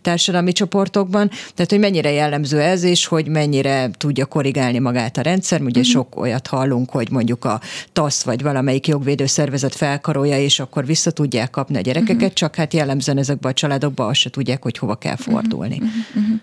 [0.02, 5.22] társadalmi társadalmi csoportokban, tehát hogy mennyire jellemző ez, és hogy mennyire tudja korrigálni magát a
[5.22, 5.62] rendszer.
[5.62, 5.86] Ugye uh-huh.
[5.86, 7.62] sok olyat hallunk, hogy mondjuk a
[7.94, 12.34] TASZ vagy valamelyik jogvédő szervezet felkarolja, és akkor vissza tudják kapni a gyerekeket, uh-huh.
[12.34, 15.76] csak hát jellemzően ezekben a családokban azt se tudják, hogy hova kell fordulni.
[15.76, 15.92] Uh-huh.
[16.16, 16.40] Uh-huh.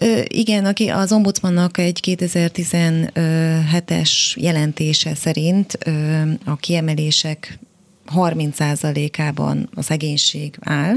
[0.00, 7.58] Ö, igen, aki az ombudsmannak egy 2017-es jelentése szerint ö, a kiemelések
[8.14, 10.94] 30%-ában a szegénység áll,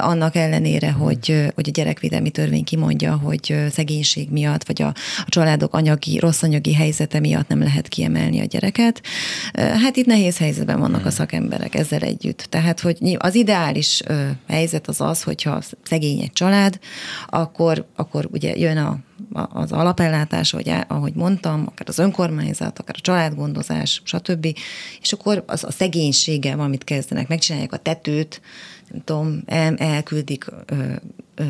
[0.00, 5.74] annak ellenére, hogy, hogy a gyerekvédelmi törvény kimondja, hogy szegénység miatt, vagy a, a családok
[5.74, 9.02] anyagi, rossz anyagi helyzete miatt nem lehet kiemelni a gyereket.
[9.52, 12.46] Hát itt nehéz helyzetben vannak a szakemberek ezzel együtt.
[12.48, 14.02] Tehát, hogy az ideális
[14.48, 16.78] helyzet az az, hogyha szegény egy család,
[17.28, 18.98] akkor, akkor ugye jön a
[19.32, 24.56] az alapellátás, ahogy, ahogy mondtam, akár az önkormányzat, akár a családgondozás, stb.
[25.00, 28.40] És akkor az a szegénységgel valamit kezdenek, megcsinálják a tetőt,
[28.90, 30.92] nem tudom, el, elküldik ö,
[31.34, 31.44] ö,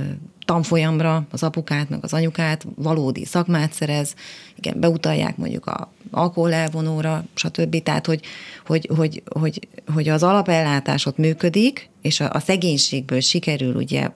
[0.44, 4.14] tanfolyamra az apukát, meg az anyukát, valódi szakmát szerez,
[4.56, 7.82] igen, beutalják mondjuk a alkohol elvonóra, stb.
[7.82, 8.20] Tehát, hogy,
[8.66, 14.08] hogy, hogy, hogy, hogy az alapellátás ott működik, és a, a szegénységből sikerül ugye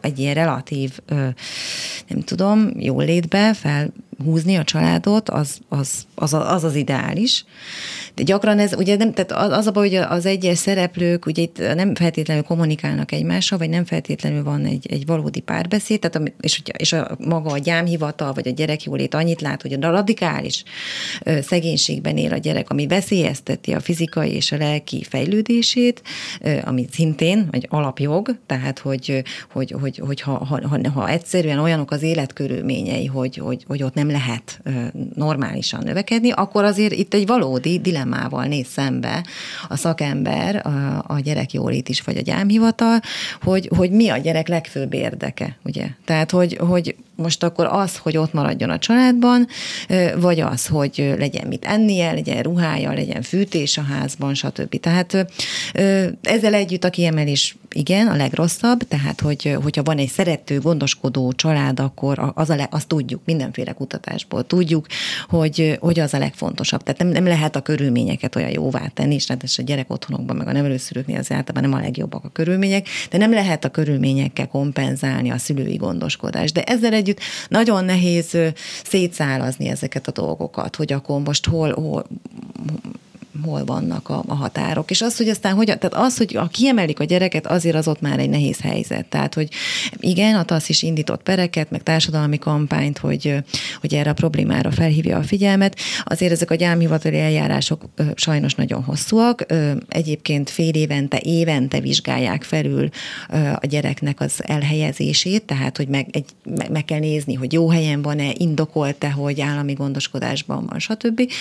[0.00, 0.98] egy ilyen relatív,
[2.08, 7.44] nem tudom, jól létbe felhúzni a családot, az az, az, az, az ideális.
[8.14, 11.58] De gyakran ez, ugye nem, tehát az a baj, hogy az egyes szereplők ugye itt
[11.74, 16.92] nem feltétlenül kommunikálnak egymással, vagy nem feltétlenül van egy, egy valódi párbeszéd, tehát, és, és
[16.92, 20.64] a, maga a gyámhivatal, vagy a gyerekjólét annyit lát, hogy a radikális
[21.42, 26.02] szegénységben él a gyerek, ami veszélyezteti a fizikai és a lelki fejlődését,
[26.64, 32.02] ami szintén egy alapjog, tehát hogy, hogy, hogy, hogy ha, ha, ha, egyszerűen olyanok az
[32.02, 34.62] életkörülményei, hogy, hogy, hogy ott nem lehet
[35.14, 39.24] normálisan növekedni, akkor azért itt egy valódi dilemmával néz szembe
[39.68, 43.00] a szakember, a, a gyerekjólét is, vagy a gyámhivatal,
[43.42, 45.86] hogy, hogy mi a gyerek legfőbb érdeke, ugye?
[46.04, 49.46] Tehát, hogy, hogy most akkor az, hogy ott maradjon a családban,
[50.16, 54.80] vagy az, hogy legyen mit ennie, legyen ruhája, legyen fűtés a házban, stb.
[54.80, 55.26] Tehát
[56.22, 61.80] ezzel együtt a kiemelés igen, a legrosszabb, tehát hogy, hogyha van egy szerető, gondoskodó család,
[61.80, 64.86] akkor az a le, azt tudjuk, mindenféle kutatásból tudjuk,
[65.28, 66.82] hogy, hogy az a legfontosabb.
[66.82, 70.48] Tehát nem, nem lehet a körülményeket olyan jóvá tenni, és hát a gyerek otthonokban, meg
[70.48, 75.30] a nevelőszülőknél az általában nem a legjobbak a körülmények, de nem lehet a körülményekkel kompenzálni
[75.30, 76.54] a szülői gondoskodást.
[76.54, 78.36] De ezzel együtt nagyon nehéz
[78.84, 82.06] szétszálazni ezeket a dolgokat, hogy akkor most hol, hol
[83.44, 84.90] hol vannak a, a határok.
[84.90, 88.00] És az, hogy aztán hogy, tehát az, hogy a kiemelik a gyereket, azért az ott
[88.00, 89.06] már egy nehéz helyzet.
[89.06, 89.48] Tehát, hogy
[89.96, 93.34] igen, a TASZ is indított pereket, meg társadalmi kampányt, hogy,
[93.80, 95.76] hogy erre a problémára felhívja a figyelmet.
[96.04, 99.46] Azért ezek a gyámhivatali eljárások sajnos nagyon hosszúak.
[99.88, 102.88] Egyébként fél évente, évente vizsgálják felül
[103.60, 106.24] a gyereknek az elhelyezését, tehát, hogy meg, egy,
[106.70, 111.32] meg kell nézni, hogy jó helyen van-e, indokolt-e, hogy állami gondoskodásban van, stb.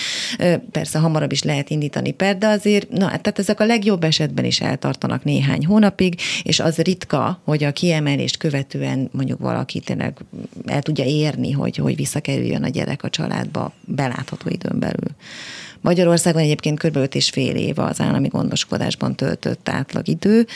[0.72, 4.62] Persze hamarabb is lehet indítani per, de azért, na, tehát ezek a legjobb esetben is
[4.62, 10.18] eltartanak néhány hónapig, és az ritka, hogy a kiemelést követően mondjuk valaki tényleg
[10.66, 15.10] el tudja érni, hogy, hogy visszakerüljön a gyerek a családba belátható időn belül.
[15.82, 16.96] Magyarországon egyébként kb.
[16.96, 20.48] 5 és fél év az állami gondoskodásban töltött átlagidő,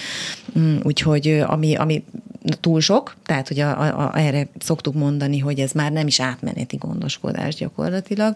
[0.59, 2.03] mm, úgyhogy ami, ami
[2.59, 6.19] túl sok, tehát hogy a, a, a, erre szoktuk mondani, hogy ez már nem is
[6.19, 8.35] átmeneti gondoskodás gyakorlatilag.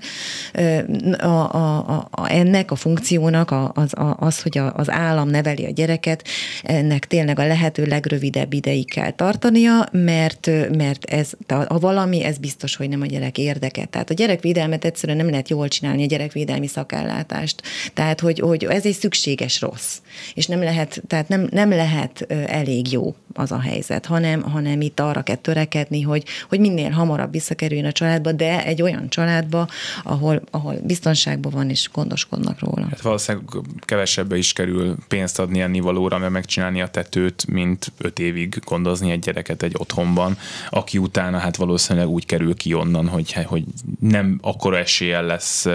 [1.17, 5.65] A, a, a, a, ennek a funkciónak az, a, az, hogy a, az állam neveli
[5.65, 6.27] a gyereket,
[6.63, 12.75] ennek tényleg a lehető legrövidebb ideig kell tartania, mert, mert ez, ha valami, ez biztos,
[12.75, 13.85] hogy nem a gyerek érdeke.
[13.85, 17.61] Tehát a gyerekvédelmet egyszerűen nem lehet jól csinálni, a gyerekvédelmi szakellátást.
[17.93, 19.97] Tehát, hogy, hogy ez egy szükséges rossz.
[20.33, 24.99] És nem lehet, tehát nem, nem lehet elég jó az a helyzet, hanem, hanem itt
[24.99, 29.67] arra kell törekedni, hogy, hogy minél hamarabb visszakerüljön a családba, de egy olyan családba,
[30.03, 32.87] ahol, ahol biztonságban van és gondoskodnak róla.
[32.89, 33.47] Hát valószínűleg
[33.79, 39.19] kevesebbe is kerül pénzt adni ennivalóra, mert megcsinálni a tetőt, mint öt évig gondozni egy
[39.19, 40.37] gyereket egy otthonban,
[40.69, 43.63] aki utána hát valószínűleg úgy kerül ki onnan, hogy, hogy
[43.99, 45.67] nem akkora eséllyel lesz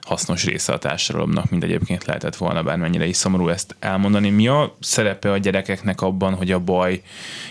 [0.00, 4.30] hasznos része a társadalomnak, mint egyébként lehetett volna bármennyire is szomorú ezt elmondani.
[4.30, 7.02] Mi a szerepe a gyerekeknek abban, hogy a baj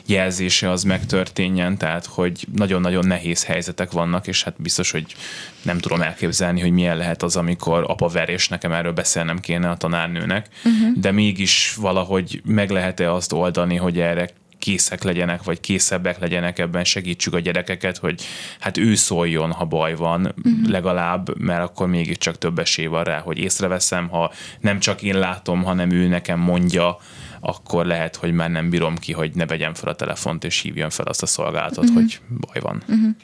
[0.10, 5.16] jelzése az megtörténjen, tehát hogy nagyon-nagyon nehéz helyzetek vannak, és hát biztos, hogy
[5.62, 9.70] nem tudom elképzelni, hogy milyen lehet az, amikor apa ver, és nekem erről beszélnem kéne
[9.70, 11.00] a tanárnőnek, uh-huh.
[11.02, 16.84] de mégis valahogy meg lehet-e azt oldani, hogy erre készek legyenek, vagy készebbek legyenek ebben,
[16.84, 18.22] segítsük a gyerekeket, hogy
[18.60, 20.70] hát ő szóljon, ha baj van, uh-huh.
[20.70, 25.64] legalább, mert akkor mégiscsak több esély van rá, hogy észreveszem, ha nem csak én látom,
[25.64, 26.98] hanem ő nekem mondja,
[27.40, 30.90] akkor lehet, hogy már nem bírom ki, hogy ne vegyem fel a telefont, és hívjam
[30.90, 31.96] fel azt a szolgálatot, uh-huh.
[31.96, 32.84] hogy baj van.
[32.88, 33.16] Uh-huh.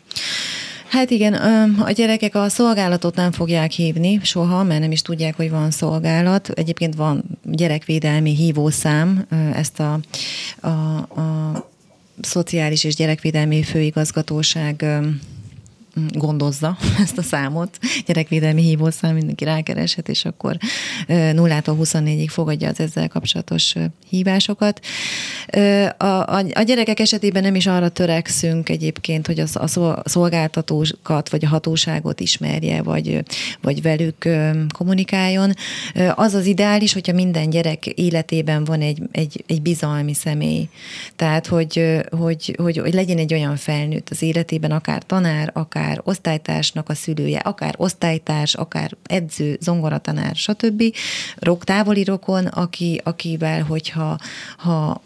[0.87, 1.33] Hát igen,
[1.79, 6.49] a gyerekek a szolgálatot nem fogják hívni soha, mert nem is tudják, hogy van szolgálat.
[6.49, 9.99] Egyébként van gyerekvédelmi hívószám, ezt a,
[10.59, 10.69] a,
[11.21, 11.69] a
[12.21, 14.85] Szociális és Gyerekvédelmi Főigazgatóság
[16.13, 20.57] gondozza ezt a számot, gyerekvédelmi hívószám, mindenki rákereshet, és akkor
[21.07, 23.75] 0-tól 24-ig fogadja az ezzel kapcsolatos
[24.09, 24.79] hívásokat.
[25.97, 31.45] A, a, a gyerekek esetében nem is arra törekszünk egyébként, hogy az, a szolgáltatókat vagy
[31.45, 33.23] a hatóságot ismerje, vagy,
[33.61, 34.29] vagy velük
[34.77, 35.53] kommunikáljon.
[36.15, 40.69] Az az ideális, hogyha minden gyerek életében van egy, egy, egy bizalmi személy.
[41.15, 46.01] Tehát, hogy, hogy, hogy, hogy legyen egy olyan felnőtt az életében, akár tanár, akár akár
[46.03, 50.83] osztálytársnak a szülője, akár osztálytárs, akár edző, zongoratanár, stb.
[51.35, 54.17] Rok, távoli rokon, aki, akivel, hogyha
[54.57, 55.01] ha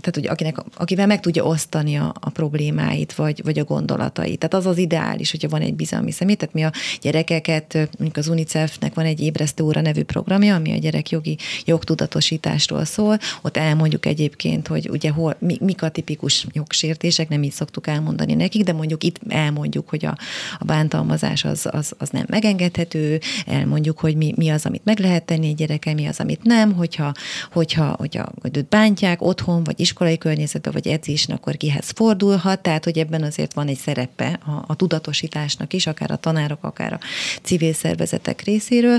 [0.00, 4.38] tehát hogy akinek, akivel meg tudja osztani a, a problémáit, vagy, vagy a gondolatait.
[4.38, 6.34] Tehát az az ideális, hogyha van egy bizalmi személy.
[6.34, 10.76] Tehát mi a gyerekeket, mondjuk az UNICEF-nek van egy ébresztő óra nevű programja, ami a
[10.76, 13.18] gyerek jogi jogtudatosításról szól.
[13.42, 18.34] Ott elmondjuk egyébként, hogy ugye hol, mi, mik a tipikus jogsértések, nem így szoktuk elmondani
[18.34, 20.16] nekik, de mondjuk itt elmondjuk, hogy a,
[20.58, 25.24] a bántalmazás az, az, az nem megengedhető, elmondjuk, hogy mi, mi az, amit meg lehet
[25.24, 27.12] tenni egy gyereke, mi az, amit nem, hogyha,
[27.52, 32.84] hogyha, hogyha hogy őt bántják otthon, vagy iskolai környezetben, vagy edzésen, akkor kihez fordulhat, tehát
[32.84, 36.98] hogy ebben azért van egy szerepe a, a tudatosításnak is, akár a tanárok, akár a
[37.42, 38.98] civil szervezetek részéről.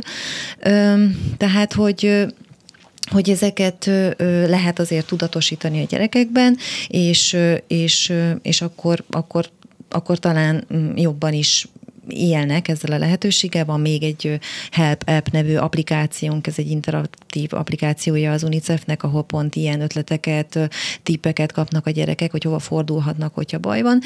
[1.38, 2.28] Tehát, hogy
[3.12, 3.86] hogy ezeket
[4.48, 9.50] lehet azért tudatosítani a gyerekekben, és, és, és akkor, akkor,
[9.90, 11.68] akkor talán mm, jobban is
[12.10, 13.66] élnek ezzel a lehetőséggel.
[13.66, 14.40] Van még egy
[14.72, 20.70] Help App nevű applikációnk, ez egy interaktív applikációja az UNICEF-nek, ahol pont ilyen ötleteket,
[21.04, 24.02] tippeket kapnak a gyerekek, hogy hova fordulhatnak, hogyha baj van.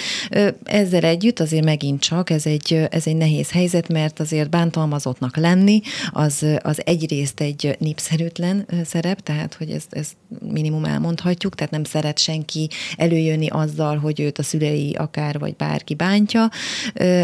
[0.64, 5.82] Ezzel együtt azért megint csak ez egy, ez egy nehéz helyzet, mert azért bántalmazottnak lenni,
[6.12, 10.14] az, az egyrészt egy népszerűtlen szerep, tehát hogy ezt, ezt
[10.52, 15.94] minimum elmondhatjuk, tehát nem szeret senki előjönni azzal, hogy őt a szülei akár vagy bárki
[15.96, 16.50] bántja.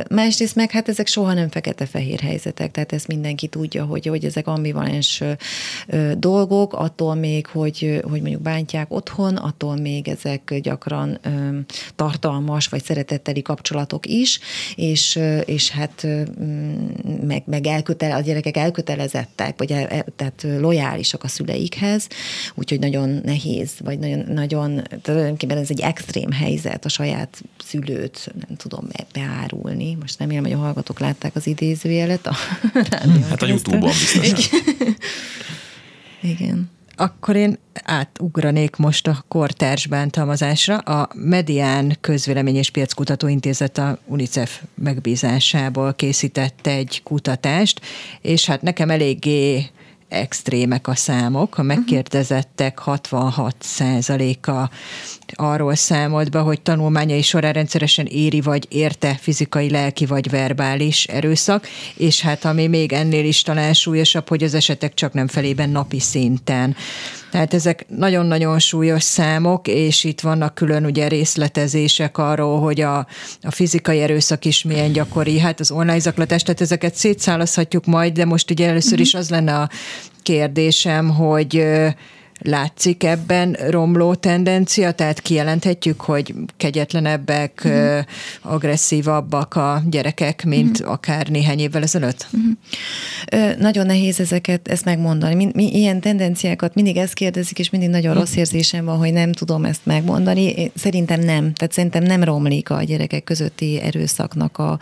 [0.10, 4.48] Másrészt meg hát ezek soha nem fekete-fehér helyzetek, tehát ezt mindenki tudja, hogy, hogy ezek
[4.48, 5.24] ambivalens
[6.18, 11.20] dolgok, attól még, hogy, hogy mondjuk bántják otthon, attól még ezek gyakran
[11.96, 14.40] tartalmas vagy szeretetteli kapcsolatok is,
[14.76, 16.08] és, és hát
[17.28, 22.08] meg, meg elkötele, a gyerekek elkötelezettek, vagy el, tehát lojálisak a szüleikhez,
[22.56, 28.58] úgyhogy nagyon nehéz, vagy nagyon, nagyon tulajdonképpen ez egy extrém helyzet a saját szülőt, nem
[28.58, 29.98] tudom beárulni.
[30.00, 32.36] Most remélem, hogy a hallgatók látták az idézőjelet a
[33.30, 34.50] Hát a Youtube-on biztos.
[36.22, 36.70] Igen.
[37.00, 40.78] Akkor én átugranék most a kortárs bántalmazásra.
[40.78, 47.82] A Medián Közvélemény és Piackutató Intézet a UNICEF megbízásából készített egy kutatást,
[48.22, 49.70] és hát nekem eléggé
[50.10, 51.58] extrémek a számok.
[51.58, 54.70] A megkérdezettek 66%-a
[55.36, 61.68] arról számolt be, hogy tanulmányai során rendszeresen éri vagy érte fizikai, lelki vagy verbális erőszak,
[61.96, 66.00] és hát ami még ennél is talán súlyosabb, hogy az esetek csak nem felében napi
[66.00, 66.76] szinten.
[67.32, 72.98] Tehát ezek nagyon-nagyon súlyos számok, és itt vannak külön ugye részletezések arról, hogy a,
[73.42, 78.26] a fizikai erőszak is milyen gyakori, hát az online zaklatás, tehát ezeket szétszállazhatjuk majd, de
[78.26, 79.70] most ugye először is az lenne a
[80.22, 81.66] kérdésem, hogy
[82.42, 88.00] Látszik ebben romló tendencia, tehát kijelenthetjük, hogy kegyetlenebbek, uh-huh.
[88.42, 90.94] agresszívabbak a gyerekek, mint uh-huh.
[90.94, 92.28] akár néhány évvel ezelőtt?
[92.32, 92.52] Uh-huh.
[93.32, 95.36] Ö, nagyon nehéz ezeket, ezt megmondani.
[95.36, 98.26] Mi, mi, ilyen tendenciákat mindig ezt kérdezik, és mindig nagyon uh-huh.
[98.26, 100.44] rossz érzésem van, hogy nem tudom ezt megmondani.
[100.44, 101.54] Én, szerintem nem.
[101.54, 104.80] Tehát szerintem nem romlik a gyerekek közötti erőszaknak a,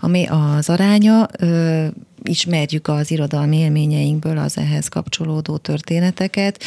[0.00, 0.08] a,
[0.56, 1.28] az aránya.
[1.38, 1.86] Ö,
[2.22, 6.62] ismerjük az irodalmi élményeinkből az ehhez kapcsolódó történeteket.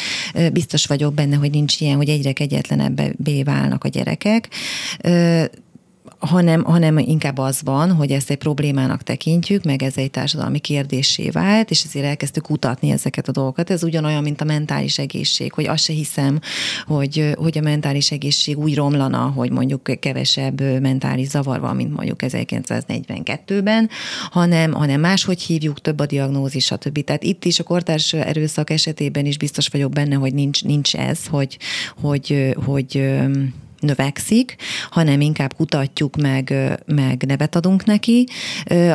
[0.52, 4.50] Biztos vagyok benne, hogy nincs ilyen, hogy egyre kegyetlenebbé válnak a gyerekek
[6.26, 11.30] hanem, hanem inkább az van, hogy ezt egy problémának tekintjük, meg ez egy társadalmi kérdésé
[11.30, 13.70] vált, és ezért elkezdtük kutatni ezeket a dolgokat.
[13.70, 16.40] Ez ugyanolyan, mint a mentális egészség, hogy azt se hiszem,
[16.86, 22.20] hogy, hogy a mentális egészség úgy romlana, hogy mondjuk kevesebb mentális zavar van, mint mondjuk
[22.24, 23.90] 1942-ben,
[24.30, 27.04] hanem, hanem máshogy hívjuk, több a diagnózis, stb.
[27.04, 31.26] Tehát itt is a kortárs erőszak esetében is biztos vagyok benne, hogy nincs, nincs ez,
[31.28, 31.58] hogy,
[32.02, 33.16] hogy, hogy
[33.80, 34.56] növekszik,
[34.90, 36.54] hanem inkább kutatjuk meg,
[36.86, 38.28] meg nevet adunk neki.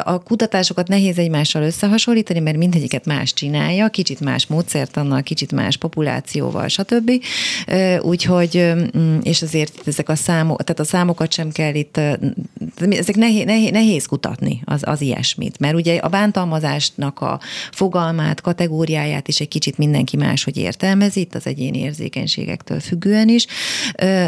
[0.02, 6.68] A kutatásokat nehéz egymással összehasonlítani, mert mindegyiket más csinálja, kicsit más módszertannal, kicsit más populációval,
[6.68, 7.10] stb.
[8.00, 12.00] Úgyhogy, mm, és azért ezek a számok, tehát a számokat sem kell itt,
[12.90, 17.40] ezek nehéz, nehéz, nehéz kutatni az, az ilyesmit, mert ugye a bántalmazásnak a
[17.72, 23.46] fogalmát, kategóriáját is egy kicsit mindenki máshogy értelmezi, itt az egyéni érzékenységektől függően is.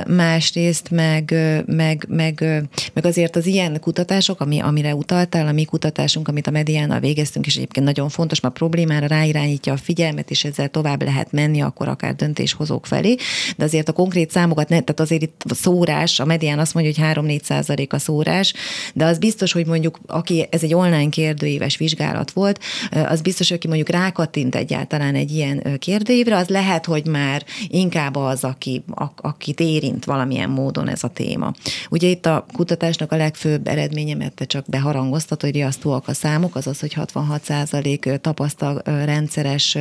[0.06, 1.34] Más másrészt meg,
[1.66, 2.44] meg, meg,
[2.92, 7.46] meg azért az ilyen kutatások, ami, amire utaltál, a mi kutatásunk, amit a mediánal végeztünk,
[7.46, 11.60] és egyébként nagyon fontos, mert a problémára ráirányítja a figyelmet, és ezzel tovább lehet menni,
[11.60, 13.16] akkor akár döntéshozók felé,
[13.56, 17.24] de azért a konkrét számokat, ne, tehát azért itt szórás, a medián azt mondja, hogy
[17.24, 18.52] 3-4 százalék a szórás,
[18.94, 23.56] de az biztos, hogy mondjuk, aki, ez egy online kérdőíves vizsgálat volt, az biztos, hogy
[23.56, 29.04] aki mondjuk rákattint egyáltalán egy ilyen kérdőívre, az lehet, hogy már inkább az, aki, a,
[29.16, 31.52] akit érint valamilyen valamilyen módon ez a téma.
[31.90, 36.56] Ugye itt a kutatásnak a legfőbb eredménye, mert te csak beharangoztat, hogy riasztóak a számok,
[36.56, 39.78] az az, hogy 66% tapasztal rendszeres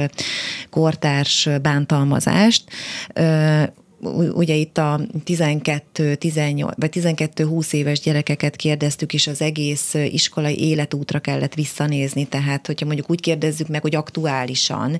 [0.70, 2.64] kortárs bántalmazást
[4.34, 11.20] ugye itt a 12, 18, vagy 12-20 éves gyerekeket kérdeztük, és az egész iskolai életútra
[11.20, 14.98] kellett visszanézni, tehát hogyha mondjuk úgy kérdezzük meg, hogy aktuálisan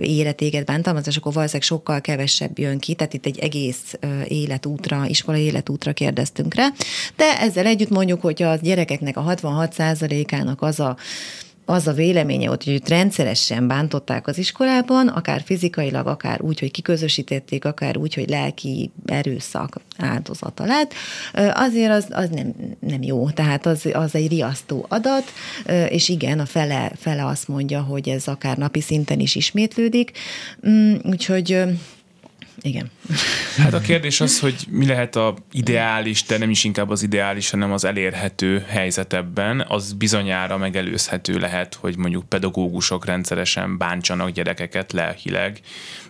[0.00, 3.98] életéget bántalmazás, akkor valószínűleg sokkal kevesebb jön ki, tehát itt egy egész
[4.28, 6.68] életútra, iskolai életútra kérdeztünk rá,
[7.16, 10.96] de ezzel együtt mondjuk, hogy a gyerekeknek a 66%-ának az a
[11.64, 16.70] az a véleménye volt, hogy őt rendszeresen bántották az iskolában, akár fizikailag, akár úgy, hogy
[16.70, 20.92] kiközösítették, akár úgy, hogy lelki erőszak áldozata lett,
[21.54, 23.30] azért az, az nem, nem jó.
[23.30, 25.24] Tehát az, az egy riasztó adat,
[25.88, 30.12] és igen, a fele, fele azt mondja, hogy ez akár napi szinten is ismétlődik.
[30.68, 31.64] Mm, úgyhogy
[32.60, 32.90] Igen.
[33.56, 37.50] Hát a kérdés az, hogy mi lehet a ideális, de nem is inkább az ideális,
[37.50, 39.64] hanem az elérhető helyzet ebben.
[39.68, 45.60] Az bizonyára megelőzhető lehet, hogy mondjuk pedagógusok rendszeresen bántsanak gyerekeket lelkileg,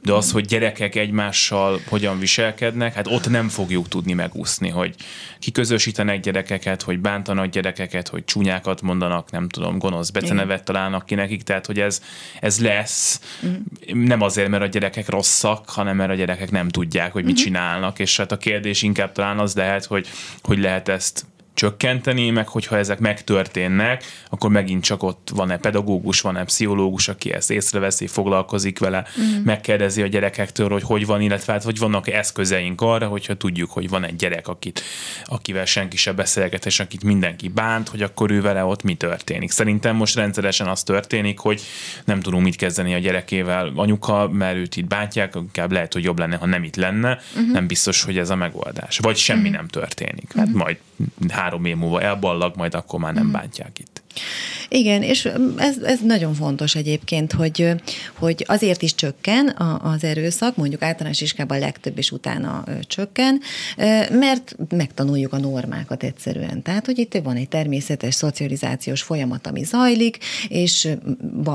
[0.02, 4.94] de az, hogy gyerekek egymással hogyan viselkednek, hát ott nem fogjuk tudni megúszni, hogy
[5.38, 11.42] kiközösítenek gyerekeket, hogy bántanak gyerekeket, hogy csúnyákat mondanak, nem tudom, gonosz becenevet találnak ki nekik,
[11.42, 12.02] tehát hogy ez,
[12.40, 14.04] ez lesz, uh-huh.
[14.04, 17.46] nem azért, mert a gyerekek rosszak, hanem mert a gyerekek nem tudják, hogy mit uh-huh.
[17.46, 20.08] csinálnak, és hát a kérdés inkább talán az lehet, hogy,
[20.42, 26.44] hogy lehet ezt csökkenteni, meg hogyha ezek megtörténnek, akkor megint csak ott van-e pedagógus, van-e
[26.44, 29.44] pszichológus, aki ezt észreveszi, foglalkozik vele, uh-huh.
[29.44, 33.88] megkérdezi a gyerekektől, hogy hogy van, illetve hát, hogy vannak eszközeink arra, hogyha tudjuk, hogy
[33.88, 34.82] van egy gyerek, akit,
[35.24, 39.50] akivel senki se beszélget, és akit mindenki bánt, hogy akkor ő vele ott mi történik.
[39.50, 41.62] Szerintem most rendszeresen az történik, hogy
[42.04, 46.18] nem tudunk mit kezdeni a gyerekével anyuka, mert őt itt bántják, inkább lehet, hogy jobb
[46.18, 47.52] lenne, ha nem itt lenne, uh-huh.
[47.52, 48.98] nem biztos, hogy ez a megoldás.
[48.98, 49.54] Vagy semmi uh-huh.
[49.54, 50.32] nem történik.
[50.36, 50.62] Hát uh-huh.
[50.62, 50.76] majd
[51.44, 53.32] három év múlva elballag, majd akkor már nem mm.
[53.32, 54.03] bántják itt.
[54.68, 57.68] Igen, és ez, ez nagyon fontos egyébként, hogy,
[58.18, 63.40] hogy azért is csökken az erőszak, mondjuk általános iskában legtöbb és utána csökken,
[64.10, 66.62] mert megtanuljuk a normákat egyszerűen.
[66.62, 70.88] Tehát, hogy itt van egy természetes szocializációs folyamat, ami zajlik, és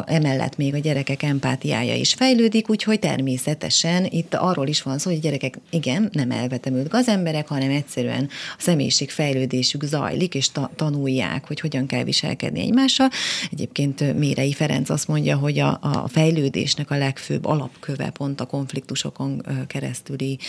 [0.05, 5.20] emellett még a gyerekek empátiája is fejlődik, úgyhogy természetesen itt arról is van szó, hogy
[5.20, 11.47] a gyerekek igen, nem elvetemült gazemberek, hanem egyszerűen a személyiség fejlődésük zajlik, és ta- tanulják,
[11.47, 13.10] hogy hogyan kell viselkedni egymással,
[13.52, 19.45] Egyébként Mérei Ferenc azt mondja, hogy a, a fejlődésnek a legfőbb alapköve pont a konfliktusokon
[19.68, 20.39] keresztüli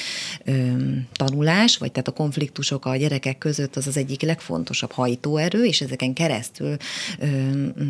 [0.44, 0.52] ö,
[1.12, 6.12] tanulás, vagy tehát a konfliktusok a gyerekek között az az egyik legfontosabb hajtóerő, és ezeken
[6.12, 6.76] keresztül
[7.18, 7.26] ö,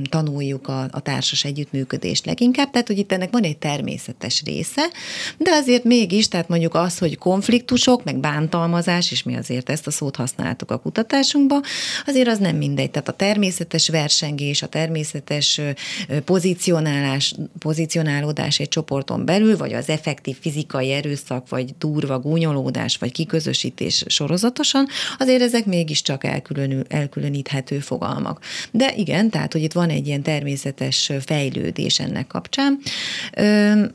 [0.09, 4.83] tanuljuk a, a társas együttműködést leginkább, tehát hogy itt ennek van egy természetes része,
[5.39, 9.91] de azért mégis, tehát mondjuk az, hogy konfliktusok, meg bántalmazás, és mi azért ezt a
[9.91, 11.63] szót használtuk a kutatásunkban,
[12.07, 12.91] azért az nem mindegy.
[12.91, 15.61] Tehát a természetes versengés, és a természetes
[16.25, 24.05] pozícionálás, pozícionálódás egy csoporton belül, vagy az effektív fizikai erőszak, vagy durva gúnyolódás, vagy kiközösítés
[24.07, 24.87] sorozatosan,
[25.19, 28.41] azért ezek mégiscsak elkülönül, elkülöníthető fogalmak.
[28.71, 32.81] De igen, tehát, hogy itt van egy ilyen természetes fejlődés ennek kapcsán.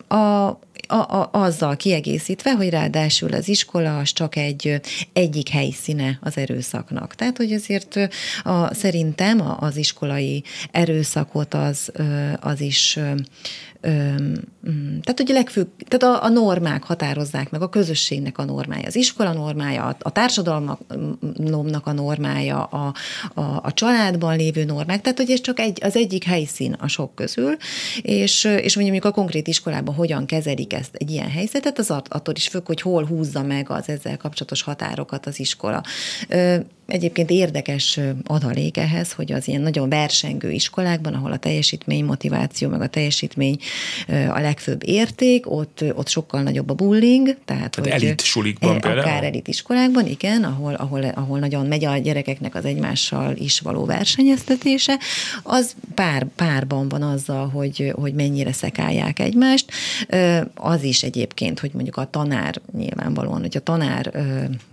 [0.08, 4.82] A, a, a, azzal kiegészítve, hogy ráadásul az iskola az csak egy
[5.14, 7.16] egyik helyszíne az erőszaknak.
[7.16, 8.00] Tehát, hogy azért
[8.44, 11.92] a, szerintem az iskolai erőszakot az,
[12.40, 13.00] az is
[15.02, 19.34] tehát ugye legfőbb, tehát a, a normák határozzák meg, a közösségnek a normája, az iskola
[19.34, 22.94] normája, a, a társadalomnak a normája, a,
[23.34, 27.16] a, a családban lévő normák, tehát hogy ez csak egy, az egyik helyszín a sok
[27.16, 27.56] közül,
[28.02, 32.48] és, és mondjuk a konkrét iskolában hogyan kezelik ezt egy ilyen helyzetet, az attól is
[32.48, 35.84] függ, hogy hol húzza meg az ezzel kapcsolatos határokat az iskola.
[36.88, 42.82] Egyébként érdekes adalék ehhez, hogy az ilyen nagyon versengő iskolákban, ahol a teljesítmény, motiváció, meg
[42.82, 43.58] a teljesítmény
[44.08, 47.26] a legfőbb érték, ott, ott sokkal nagyobb a bullying.
[47.26, 49.00] Tehát, tehát hogy elit sulikban e, például?
[49.00, 53.86] Akár elit iskolákban, igen, ahol, ahol, ahol nagyon megy a gyerekeknek az egymással is való
[53.86, 55.00] versenyeztetése,
[55.44, 59.72] az pár, párban van azzal, hogy, hogy mennyire szekálják egymást.
[60.56, 64.12] Az is egyébként, hogy mondjuk a tanár nyilvánvalóan, hogy a tanár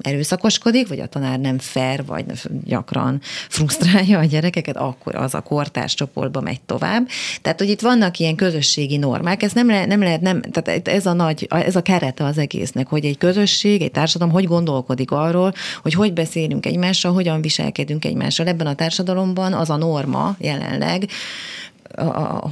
[0.00, 2.24] erőszakoskodik, vagy a tanár nem fair, vagy
[2.64, 7.08] gyakran frusztrálja a gyerekeket, akkor az a kortárs csoportba megy tovább.
[7.42, 8.36] Tehát, hogy itt vannak ilyen
[8.82, 12.24] közösségi normák, ez nem, le, nem lehet, nem, tehát ez a nagy, ez a kerete
[12.24, 15.52] az egésznek, hogy egy közösség, egy társadalom hogy gondolkodik arról,
[15.82, 18.46] hogy hogy beszélünk egymással, hogyan viselkedünk egymással.
[18.46, 21.08] Ebben a társadalomban az a norma jelenleg,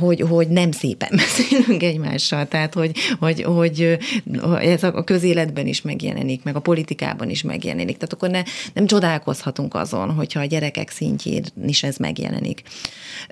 [0.01, 3.99] hogy, hogy nem szépen beszélünk egymással, tehát hogy, hogy, hogy
[4.61, 7.97] ez a közéletben is megjelenik, meg a politikában is megjelenik.
[7.97, 8.43] Tehát akkor ne,
[8.75, 12.63] nem csodálkozhatunk azon, hogyha a gyerekek szintjén is ez megjelenik.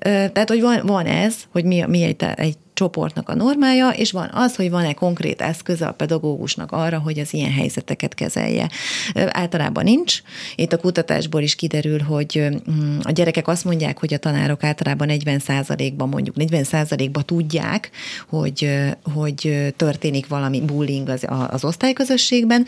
[0.02, 4.30] Tehát, hogy van, van ez, hogy mi, mi egy, egy csoportnak a normája, és van
[4.32, 8.68] az, hogy van-e konkrét eszköze a pedagógusnak arra, hogy az ilyen helyzeteket kezelje.
[9.14, 10.22] Általában nincs.
[10.54, 15.08] Itt a kutatásból is kiderül, hogy mm, a gyerekek azt mondják, hogy a tanárok általában
[15.10, 17.90] 40%-ban mondjuk 40%-ban tudják,
[18.28, 18.70] hogy,
[19.14, 22.66] hogy történik valami bullying az, az osztályközösségben,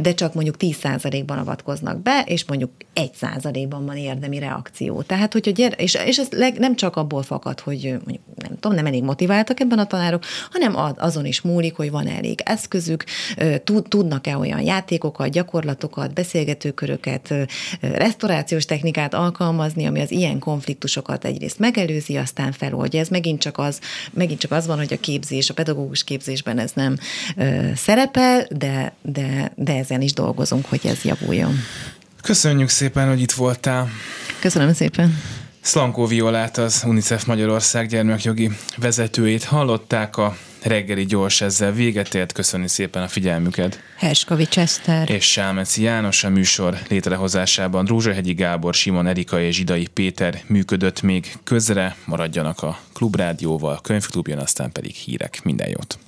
[0.00, 5.02] de csak mondjuk 10%-ban avatkoznak be, és mondjuk 1%-ban van érdemi reakció.
[5.02, 8.58] Tehát, hogy a gyere, és, és ez leg, nem csak abból fakad, hogy mondjuk nem
[8.60, 12.40] tudom, nem elég motiváció, motiváltak ebben a tanárok, hanem azon is múlik, hogy van elég
[12.44, 13.04] eszközük,
[13.88, 17.34] tudnak-e olyan játékokat, gyakorlatokat, beszélgetőköröket,
[17.80, 23.00] restaurációs technikát alkalmazni, ami az ilyen konfliktusokat egyrészt megelőzi, aztán feloldja.
[23.00, 23.80] Ez megint csak az,
[24.10, 26.96] megint csak az van, hogy a képzés, a pedagógus képzésben ez nem
[27.74, 31.54] szerepel, de, de, de ezen is dolgozunk, hogy ez javuljon.
[32.22, 33.88] Köszönjük szépen, hogy itt voltál.
[34.40, 35.18] Köszönöm szépen.
[35.64, 42.32] Szlankó Violát, az UNICEF Magyarország gyermekjogi vezetőjét hallották a reggeli gyors ezzel véget ért.
[42.32, 43.80] Köszönni szépen a figyelmüket.
[43.96, 45.10] Herskovics Eszter.
[45.10, 51.38] És Sámeci János a műsor létrehozásában Rózsahegyi Gábor, Simon Erika és Zsidai Péter működött még
[51.44, 51.96] közre.
[52.04, 55.40] Maradjanak a Klubrádióval, könyvklubjon, aztán pedig hírek.
[55.42, 55.98] Minden jót!